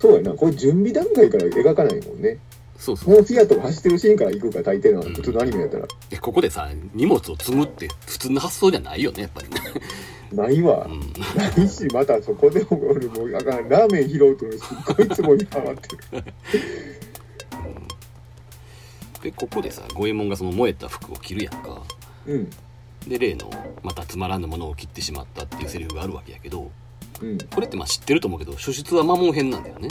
[0.01, 0.33] そうやな。
[0.33, 2.39] これ準備段階から描かないもんね。
[2.79, 5.87] そうそうもうフィアットが走ってるシーンから行くから大抵の普通のアニメやったら。
[6.11, 9.61] でここでさ荷物を積むって普通の発想じゃないよねやっぱりね、
[10.33, 10.89] ないわう。
[10.89, 11.01] ん、
[11.37, 13.69] ないし、またそこでも俺もうあかん。
[13.69, 16.25] ラーメン拾うとすっごいツボにハマってる。
[19.23, 21.83] でここでさ五右衛門がその燃えた服を着るやんか
[22.27, 22.51] うん。
[23.07, 23.51] で例の
[23.83, 26.71] またつまらぬものを切ってしまったっていうセリフがあるわけやけど
[27.21, 27.39] うん。
[27.39, 29.89] これってまあ知ってると思うけど初出は摩耗編なんだよね、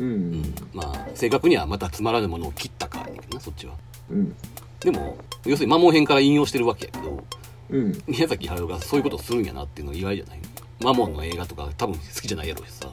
[0.00, 0.04] う。
[0.04, 3.74] うんん、まあ正確にはまたつまらぬものを切ったかやけどなそっちは
[4.10, 4.34] うん。
[4.80, 7.24] でも要するに摩耗編から引用してるわけやけど
[7.70, 8.02] うん。
[8.06, 10.40] 宮崎駿がそういうことをするんやなっていうのは意外じゃない
[10.80, 12.88] マモンの映画とか多分好きじゃないやろうしさ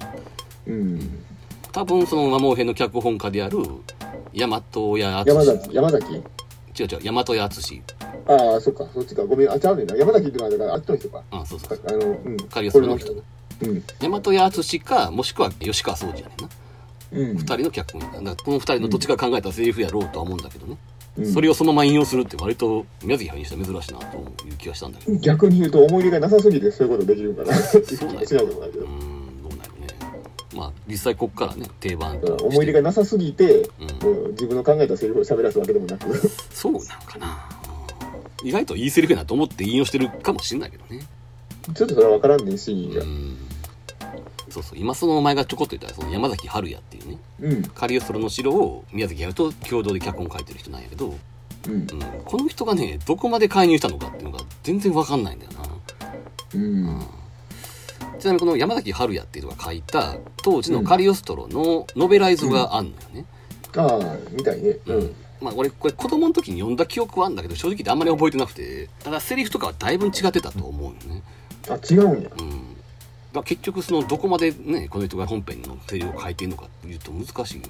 [0.68, 1.24] うん。
[1.72, 3.58] 多分その摩耗編の脚本家である
[4.34, 6.14] 大和屋山敦崎、山崎？
[6.14, 7.82] 違う違う大和屋敦
[8.28, 9.24] ああ、そっか、そっちか。
[9.26, 9.52] ごめん。
[9.52, 9.96] あ、ちゃうねんな。
[9.96, 11.24] 山崎ってのはだからあっちの人か。
[11.32, 12.38] あそうそうあの、うん。
[12.48, 13.22] カリオストロの人な
[13.64, 13.84] うん。
[14.00, 16.50] 大和屋敦かもしくは吉川総司やねんな
[17.12, 17.38] うん。
[17.38, 20.78] 二人の脚本だこの二人のどっちか考えたセリフやろうとは思うんだけどね、
[21.18, 27.54] うんそれをそのまま引用するって割と宮崎駿にしては珍しいなという気がしたんだけど逆に言うと思い入れがなさすぎてそういうことできるんかな。
[27.54, 28.88] そうなんや しないけどうー。
[28.88, 29.21] ん
[30.56, 33.70] まあ実際こっからね定番と思い入れがなさすぎて、
[34.02, 34.32] うん。
[34.32, 36.18] 自分の考えたセリフを喋らすわけでもなく。
[36.52, 37.50] そうなんかな。
[38.42, 38.48] うん。
[38.48, 41.06] 意外といいセリフやなと思って引用してるかもしんないけどね。
[41.74, 43.02] ちょっとそれは分からんねん、シーンが。
[43.02, 43.38] うん。
[44.50, 44.80] そうそう。
[44.80, 47.18] 今そのお前がちょこっと言ったその山崎春也っていうね。
[47.42, 47.64] うん。
[47.64, 51.16] カリオストロの城を宮崎駿と共同で脚本書いてる人なんやけど、
[51.68, 51.74] うん。
[51.74, 51.88] うん、
[52.26, 55.60] この人がねどこまで介入したのかっていうのが全然わかんないんだよな。
[56.56, 57.06] うん。
[58.22, 63.26] ちなみにこの山崎春也っていうのが書いた当時のカリオストロのノベライズがあんのよね、
[63.76, 64.78] ああ、みたいね。
[64.86, 65.16] うん。
[65.42, 68.90] まあ俺これ子供の時に読んだ記憶はあるんだけど正直あんまり覚えてなくて。
[69.04, 71.24] ただセリフとかはだいぶ違ってたと思うよね。
[71.68, 72.30] あ、違うんや。
[72.38, 72.50] うん。
[73.32, 77.62] だから結局そのどこまでねこの人が本編のセリフを書いてるのかっていうと難しい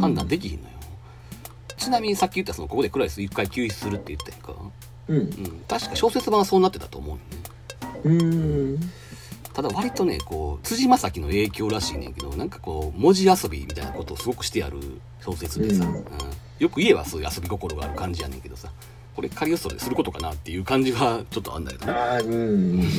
[0.00, 0.70] 判断できひんのよ、
[1.76, 4.54] ちなみにさっき言ったそのここでクラリス一回救出するって言ったやんか、
[5.08, 5.16] うん。
[5.18, 7.22] うん、確か小説版はそうなってたと思うよね。
[8.04, 8.90] うーん。
[9.54, 14.78] ただ割とねこう辻正樹の影響らしいねんけどなんかこう文字遊びみたいなことをすごくしてある
[15.20, 15.94] 小説でさ、うん。
[15.94, 16.04] うん。
[16.58, 18.70] よく言えばそういう遊び心がある感じやねんけどさ
[19.14, 22.30] これカリオストロですることかなっていう感じはちょっとあんだけどね、ああ、うん。
[22.30, 22.36] う
[22.78, 22.90] ん、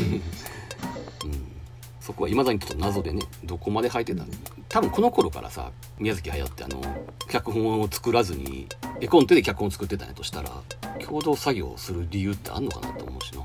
[2.00, 4.30] そこはいまだにちょっと謎でねどこまで入ってたの
[4.70, 6.82] 多分この頃からさ宮崎駿ってあの
[7.30, 8.68] 脚本を作らずに
[9.00, 10.52] 絵コンテで脚本を作ってたんやとしたら
[11.00, 13.42] 共同作業をする理由ってあんのかなと思うしな。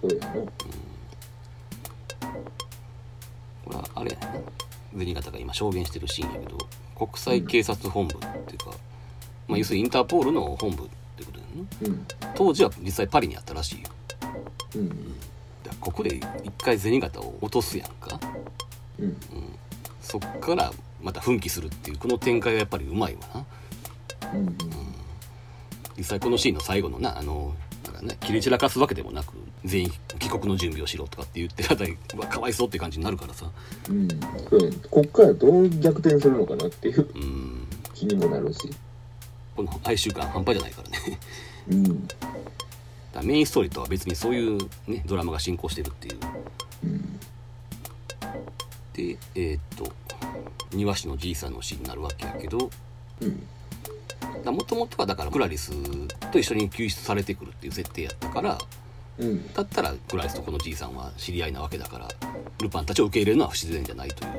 [0.00, 0.34] そうやな。
[3.64, 4.42] これはあれやね
[4.96, 6.58] 銭形が今証言してるシーンやけど
[6.96, 8.66] 国際警察本部っていうか、
[9.48, 12.06] まあ、要するにインターポールの本部ってことだよねうん。
[12.34, 13.88] 当時は実際パリにあったらしいよ。
[14.76, 14.88] うん。
[14.88, 14.98] だか
[15.70, 18.20] らここで一回銭形を落とすやんか。
[18.98, 19.16] うん。
[20.00, 24.32] そっからまた奮起するっていうこの展開がやっぱりうまいわな。
[24.34, 24.56] うん。
[25.96, 27.54] 実際このシーンの最後のなあの
[27.92, 29.34] かね切り散らかすわけでもなく
[29.64, 31.96] 全員帰国の準備をしろとかって言ってたり
[32.28, 33.50] かわいそうって感じになるからさ。
[33.88, 34.08] うん。
[34.90, 37.08] こっからどう逆転するのかなっていう。
[37.14, 37.66] うん。
[37.94, 38.70] 気にもなるし。
[39.56, 41.18] この哀愁感半端じゃないからね。
[41.70, 42.06] うん。
[42.06, 46.18] だメインストーリーとは別にそういうねドラマが進行してるっていう。
[46.84, 47.20] うん。
[48.94, 49.92] でえーっと
[50.72, 52.70] 庭師のじいさんのシーンになるわけやけど
[53.20, 53.46] うん
[54.44, 55.72] もともとはだからクラリス
[56.32, 58.58] と一緒に救出されてくるっていう設定やったから
[59.18, 59.52] うん。
[59.52, 62.08] だったらクラリスとこのじいさんは知り合いなわけだから
[62.60, 64.30] ルパンたちを受け入れるのは不自然じゃないという。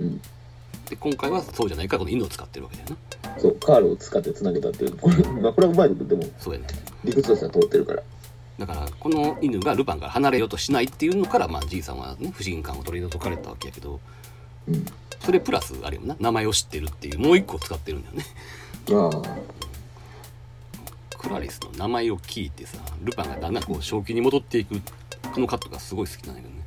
[0.00, 0.20] うん。
[0.88, 3.40] で今回はそうじゃないからこの犬を使ってるわけだよな。
[3.40, 4.96] そうカールを使って繋げたっていう。
[4.96, 6.66] これ,、まあ、これはうまいことでもそうやね。
[7.04, 8.02] 理屈としては通ってるから。
[8.58, 14.00] だからこの犬がルパンから離れようとしないっていうのからまあじいさんはね不信感を取り除かれたわけやけど
[14.68, 14.86] うん。
[15.20, 16.16] それプラスあれよな。
[16.20, 18.24] 名前を知ってるっていうもう一個使ってるんだよね
[18.86, 19.22] ク
[21.30, 24.80] ラリスの名前を聞いてさルパンがだんだんこう正気に戻っていく
[25.32, 26.64] このカットがすごい好きなんだけどね。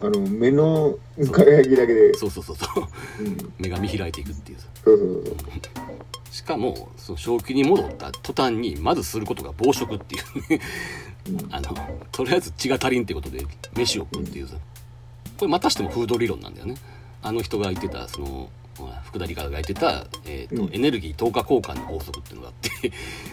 [0.00, 0.98] あの目の
[1.30, 2.14] 輝きだけで。
[2.14, 2.88] そうそうそうそう。
[3.24, 3.52] うん。
[3.58, 4.66] 目が見開いていくっていうさ。
[4.84, 5.36] そうそうそう
[6.32, 10.60] しかもその正気に戻った途端にまずすることが暴食っていうね。
[11.28, 11.54] うん。
[11.54, 11.76] あの
[12.12, 13.44] とりあえず血が足りんってことで
[13.76, 14.56] 飯を食うっていうさ。
[15.38, 16.76] これまたしてもフード理論なんだよね。
[17.22, 18.48] あの人が言ってたその
[19.04, 20.74] 福田理香が言ってた、えーとうん。
[20.74, 22.92] エネルギー等価交換の法則っていうのがあって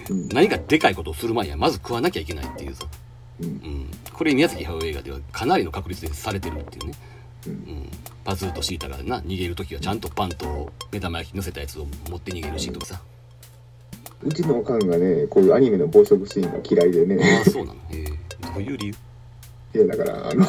[0.09, 0.27] うん。
[0.33, 2.85] 何かでかいことをする前にはまず食わなきゃいけないっていうさ、
[3.41, 3.47] うん。
[3.47, 6.93] うん、これ宮崎駿映画ではかなりの確率でされてるっていうね、
[7.47, 7.51] うん。
[7.51, 7.89] うん、
[8.23, 13.01] パズーとシータがな逃げる時はちゃんとパンと目玉焼き乗せたやつを持って逃げるしとかさ、
[14.21, 17.43] うちのおかんがねこういうアニメの暴食シーンが嫌いであね。
[17.45, 17.79] あそうなの？
[17.91, 18.93] へえどういう理由？
[19.85, 20.45] いやだからあの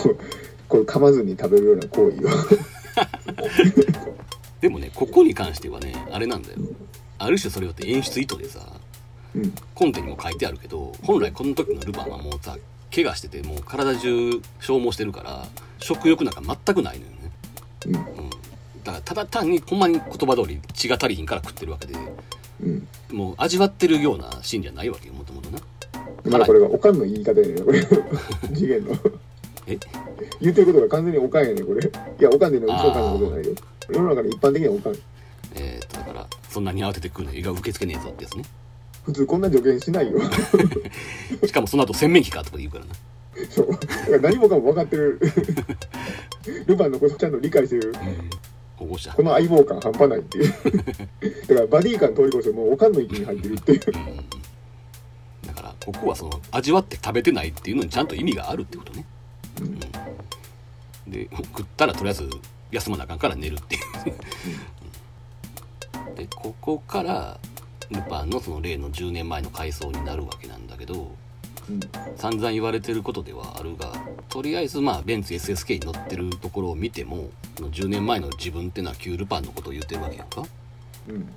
[0.68, 2.28] こう噛まずに食べるような行為を
[4.64, 6.56] でもねここに関してはねあれなんだよ。
[7.18, 8.60] ある種それって演出意図でさ
[9.34, 9.52] うん。
[9.74, 12.56] コンテにも書いてあるけど本来この時のルパンはもうさ
[12.90, 15.46] 怪我しててもう体中消耗してるから
[15.80, 17.16] 食欲なんか全くないのよね、
[17.88, 17.94] うん。
[17.96, 18.30] うん、
[18.84, 21.98] だからただ単にほんまに言葉通り血が足りひんから食ってるわけで
[22.62, 22.88] うん。
[23.12, 25.58] もう味わってるようなシーンじゃないわけよもともとな。
[26.24, 27.84] まあこれがおかんの言い方やねこれ
[28.54, 28.96] 次元の
[29.66, 29.78] え？
[30.40, 31.82] 言ってることが完全におかんやねこれ。
[31.82, 33.54] いやおかんでのうちのおかんのことじゃないよ。
[33.90, 34.94] 世の中で一般的にはおかん。
[35.56, 38.44] えー、とだからそんなに慌ててくるの映画受け付けねえぞってやつね。
[39.04, 40.18] 普通こんな助言しないよ。
[41.46, 42.94] しかもその後洗面器かとか言うからな。
[43.50, 43.70] そう。
[43.70, 45.20] だから何もかも分かってる。
[46.66, 47.94] ルパンのことちゃんと理解してる。
[48.76, 49.12] 保護者。
[49.12, 50.54] この相棒感半端ないっていう。
[51.48, 53.80] だからバディ感通り越してもうおかんの域に入ってるっていう。
[55.46, 59.04] だからここはその味わって食べてないっていうのにちゃんと意味があるってことね、
[59.60, 59.80] うん。
[61.10, 62.28] で食ったらとりあえず
[62.70, 63.82] 休まなあかんから寝るっていう、
[66.08, 66.14] うん。
[66.14, 67.38] でここから
[67.90, 71.14] ルパンのその例の10年前の回想になるわけなんだけど
[71.68, 71.80] うん。
[72.16, 73.92] 散々言われてることではあるが
[74.28, 80.42] とりあえずまあベンツ SSK に乗ってるところを見てもその10年前の自分ってのは旧ルパンのことを言ってるわけやんか。
[81.08, 81.28] うん。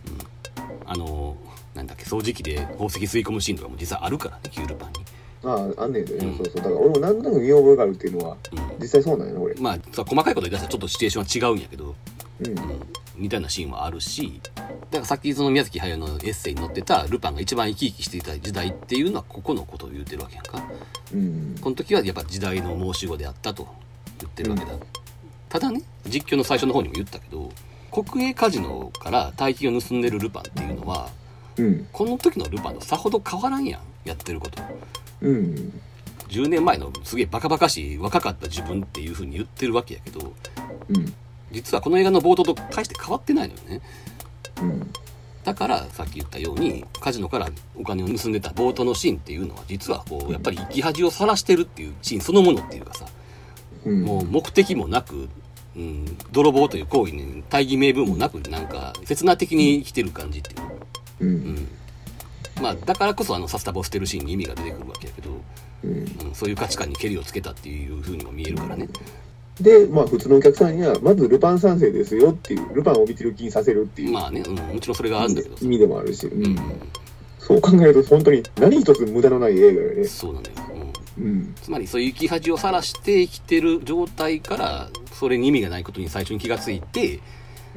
[0.85, 1.37] あの
[1.75, 4.99] なんだっけ掃除機で宝石吸い込むシーンとかも実際あるからね旧ルパンに
[5.43, 6.37] あああんねんでね、うん。
[6.37, 6.55] そうそう。
[6.55, 8.59] だから俺も何となく見覚えがあるっていうのはうん。
[8.79, 11.95] 実際そうなんやな俺まあさ細かいこと言い出したらちょっとシチュエーションは違うんやけど、
[12.39, 12.47] うん。
[12.47, 12.55] うん、
[13.17, 20.63] 似たようなシーンはあるしだからさっきその宮崎駿のエッセイに載ってたルパンが一番生き生きしていた時代っていうのはここのことを言ってるわけやんか。
[21.13, 21.55] うん。
[21.61, 23.67] この時はやっぱ時代の申し子であったと。
[24.19, 24.71] 言ってるわけだ、
[25.47, 27.51] ただね実況の最初の方にも言ったけど
[27.91, 31.09] 国営カジノから大金を盗んでるルパンっていうのは
[31.57, 31.87] うん。
[31.91, 34.61] この時のルパンとさほど変わらんやんやってること。
[35.21, 35.81] うん。
[36.29, 40.33] 10年前のすげえバカバカしい若かった自分っていう風に言ってるわけやけど
[40.89, 41.13] うん。
[41.51, 43.81] 実はこの映画の冒頭と大して変わってないのよね。
[44.61, 44.91] うん。
[45.43, 47.47] だからさっき言ったようにカジノから
[47.77, 53.05] お金を盗んでた冒頭のシーンっていうのは実はこうやっぱり生き恥をさらしてるっていうシーンそのものっていうかさ
[53.85, 54.03] うん。
[54.03, 55.29] もう目的もなく、
[55.77, 60.59] うん、泥棒という行為に大義名分もなくなんか刹那的に生きてる感じっていう。
[60.59, 60.75] の、う
[61.21, 61.67] うんん、
[62.61, 65.29] まあだからこそあのサスタバを捨てるシーンに意味が出てくるわけやけど、
[65.83, 65.91] うん。
[65.91, 68.87] うん、そういう価値観にけりをつけたっていう風にも見えるからね。
[69.61, 75.65] でまあ普通のお客さんにはまずルパン三世ですよっていうルパンを見てる気にさせるっていうまあね、うん、もちろんそれがあるんだけどさ。
[75.65, 76.53] 意味でもあるし、ううん。
[76.53, 76.59] ん、
[77.39, 80.03] そう考えると本当に何一つ無駄のない映画よね。
[80.05, 80.53] そうなのよ、
[81.17, 81.55] うん、うん。
[81.61, 87.19] つまりそういう生き恥をさらして生きてる状態からそれに意味がないことに最初に気がついて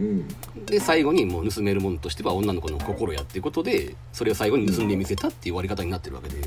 [0.00, 0.64] うん。
[0.66, 6.42] で最後にもう盗めるものとしては女の子の心やっていうことでそれを最後に盗んでみせたっていう終わり方になってるわけで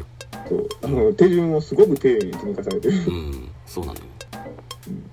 [0.49, 0.67] そう。
[0.83, 2.93] あの、手順をすごく丁寧に積み重ねてる。
[3.07, 4.05] うんそうなのよ、
[4.87, 5.09] うん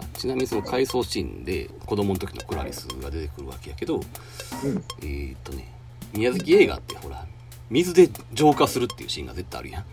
[0.00, 4.02] あちなみにその回想シーンで子供の時のクラリスが出てくるわけやけどうん。
[5.00, 5.68] えー、っとね
[6.12, 7.26] 宮崎映画ってほら
[7.70, 9.84] 水で浄化するっていうシーンが絶対あるやん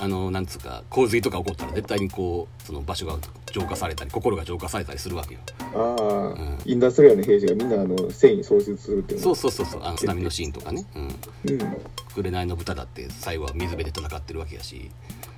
[0.00, 3.18] あのなんつうか洪水とか起こったら絶対にこうその場所が
[3.52, 5.40] 浄化されたり心が浄化されたりするわけよ。
[5.74, 6.58] ああ、ん。
[6.64, 9.24] インダストリアの兵士がみんなあの繊維喪失するっていうの。
[9.24, 9.82] そうそうそうそう。
[9.84, 10.84] あの津波のシーンとかね。
[10.94, 11.02] うん。
[11.02, 11.76] うん。
[12.14, 14.90] 紅の豚だって最後は水辺で戦ってるわけやし。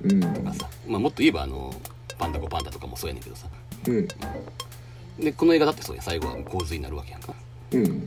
[0.02, 0.20] うん。
[0.20, 1.74] とかさ、まあ、もっと言えばあの
[2.18, 3.48] パンダコパンダとかもそうやねんけどさ。
[3.88, 4.08] うん。
[5.18, 6.02] でこの映画だってそうや。
[6.02, 7.34] 最後は洪水になるわけやんか。
[7.72, 8.06] うん。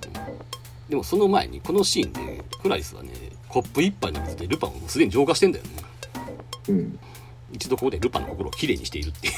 [0.89, 3.09] でもその前にこのシーンでクラリスはね
[3.49, 5.71] コップ一杯の水でルパンをもうすでに浄化してんだよね
[6.69, 6.99] うん。
[7.51, 9.31] 一度ここでルパンの心をきれいにしているってい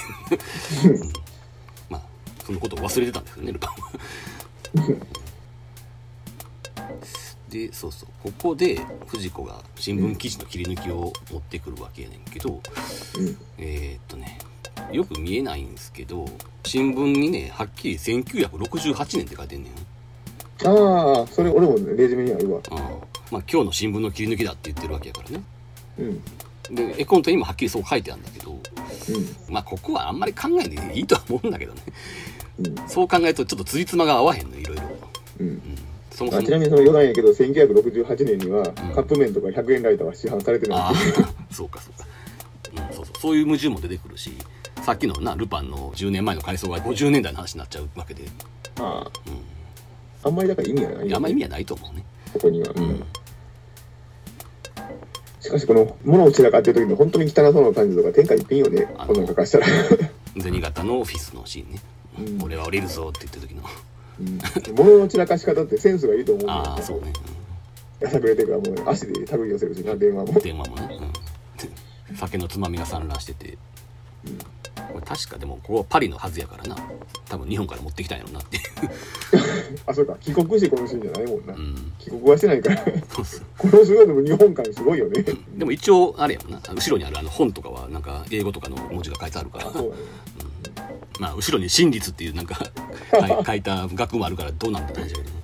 [0.90, 1.14] う、うん
[1.90, 2.02] まあ
[2.44, 4.98] そのことを忘れてたんですよねルパンは
[7.50, 12.60] でそうそうここで藤子が新聞記事の切り抜きを持ってくるわけやねんけど、うん。
[13.58, 14.40] えーっとね
[14.92, 16.26] よく見えないんですけど
[16.64, 19.74] 新聞にねはっきり1968年って書いてんねん
[20.66, 22.60] ああ、それ俺もねレジュメにあるわ。
[22.72, 22.78] うん
[23.30, 25.44] まあ、今日の新聞の切り抜きだって言ってるわけやからね
[26.00, 26.24] うん。
[26.72, 29.54] で絵コンテにもはっきりそう書いてあるんだけどうん。
[29.54, 31.82] まあここはあんまり考えていいとは思うんだけどね
[32.60, 32.76] うん。
[32.88, 34.84] そう考えるとちょっとつじつまが合わへんのいろいろ、
[35.40, 35.48] うん。
[35.48, 35.62] うん、
[36.12, 38.64] そもそもあちなみにその余談やけど、1968年には
[38.96, 40.94] カップ麺とか100円ライターは市販されてないああ
[41.54, 42.08] そうかそうか、
[42.88, 44.32] うん、そうそうそういう矛盾も出てくるし
[44.82, 48.24] さっきのなルパンの10年前の回想が50年代の話になっちゃうわけで、
[48.80, 49.12] ああ。
[49.28, 49.58] うん
[50.24, 52.04] あんまりだから意味はないよね、あんま意味はないと思うね
[52.34, 52.70] ここには。
[52.70, 53.04] ううんん。
[55.40, 58.88] しかしこの物を散らかってる時の本当に汚そうな感じとか天下一品よね。
[58.98, 59.68] こんなん書かしたら、
[60.40, 61.80] 銭形のオフィスのシーンね、
[62.20, 62.44] うん。
[62.44, 63.64] 俺は降りるぞって言った時の。
[64.20, 67.14] うん、物の散らかし方ってセンスがいいと思うんだよああそうね、
[68.00, 70.32] やさぐれてからもう足で手繰り寄せるしな電話も。
[70.32, 71.00] うん、電話もね、
[72.10, 73.58] うん、酒のつまみが散乱してて、
[74.94, 76.76] これ確かでもここはパリのはずやからな。
[77.30, 78.64] 多分日本から持ってきたんやろうなっていう。
[79.86, 80.16] あそうか。
[80.22, 81.94] 帰国してこのシーンじゃないもんな、うん。
[82.00, 82.86] 帰国はしてないから。
[83.14, 83.42] そうそう。
[83.58, 85.24] この姿も日本感すごいよね。
[85.56, 86.60] でも一応あれやもんな。
[86.60, 89.72] 後ろにあるあの本とかはなんか英語とかの文字が書いてあるから。
[89.72, 89.94] そう。
[90.76, 92.60] だねまあ後ろに真実っていうなんか
[93.46, 95.36] 書いた額もあるからどうなんだって話だけどね。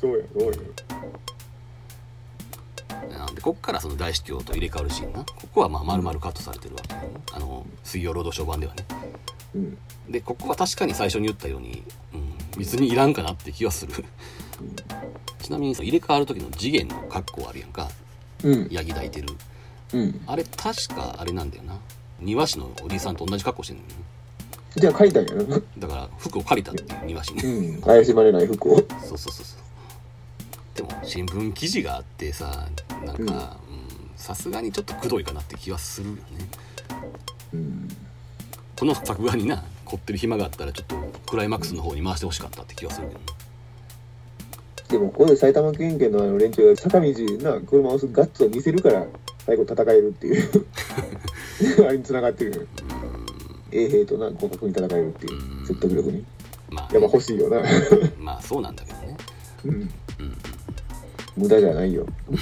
[0.00, 0.58] そうやそうや
[3.18, 7.08] なんでこっからその大司教と入れ替わるシーンなここはまあ丸々カットされてるわけよね。
[7.32, 8.84] あの水曜ロードショー版ではね。
[9.54, 9.78] うん。
[10.08, 11.82] でここは確かに最初に言ったように、
[12.14, 13.92] うん、別にいらんかなって気はする。
[15.42, 17.88] ちなみにさ入れ替わる時の次元の格好あるやんか。
[18.44, 18.68] うん。
[18.70, 19.28] ヤギ抱いてる。
[19.92, 20.20] うん。
[20.26, 21.78] あれ確かあれなんだよな。
[22.20, 24.04] 庭師のおじさんと同じ格好してるのよね。
[24.76, 27.42] じゃあ書いたんやなだから服を借りたっていう庭師ね。
[27.44, 27.82] うん。
[27.82, 28.76] 怪しまれない服を。
[28.76, 29.59] そうそうそうそう
[30.74, 32.68] でも新聞記事があってさ
[33.04, 33.80] なんかうん。
[34.20, 36.22] さすがにちょっとくどいかなって気はするよね。
[37.54, 37.88] うん。
[38.78, 40.96] この作画にな凝ってる暇があったらちょっと
[41.26, 43.26] クライマックスの方に回してほしかったって気はするけどね。
[44.88, 47.06] でもここで埼玉県警のあの連中が坂道
[47.40, 49.06] な車をガッツを見せるから
[49.46, 50.66] 最後戦えるっていう。
[51.88, 52.52] あれに繋がってる。
[52.52, 52.66] よ
[53.72, 55.66] 衛兵とな互角に戦えるっていう。
[55.66, 56.24] 説得力に。
[56.68, 57.62] まあやっぱ欲しいよな。
[58.18, 59.16] まあそうなんだけどね。
[59.64, 59.72] うん。
[59.72, 60.49] うん
[61.40, 62.06] 無駄じゃないよ。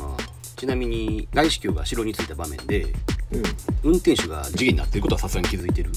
[0.00, 0.22] ああ。
[0.56, 2.86] ちなみに大司教が城に着いた場面で
[3.30, 3.42] うん。
[3.82, 5.90] 運転手が次元になってることはさすがに気づいてる？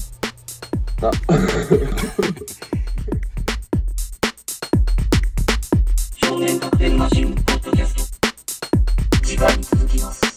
[1.02, 1.10] あ。
[6.26, 8.04] 少年特典マシンポッドキャスト。
[9.22, 10.33] 次回に続きます